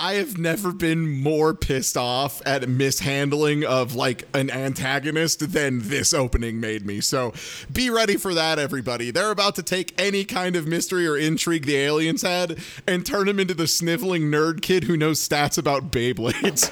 [0.00, 6.14] I have never been more pissed off at mishandling of like an antagonist than this
[6.14, 7.02] opening made me.
[7.02, 7.34] So
[7.70, 9.10] be ready for that everybody.
[9.10, 13.28] They're about to take any kind of mystery or intrigue the aliens had and turn
[13.28, 16.70] him into the sniveling nerd kid who knows stats about Beyblades.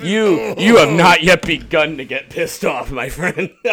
[0.00, 3.52] Be You you have not yet begun to get pissed off, my friend.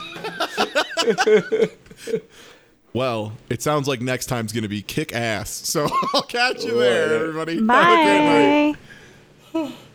[2.92, 5.50] Well, it sounds like next time's going to be kick ass.
[5.50, 7.54] So I'll catch you there, everybody.
[7.54, 8.76] Have a good night.
[9.52, 9.72] Bye.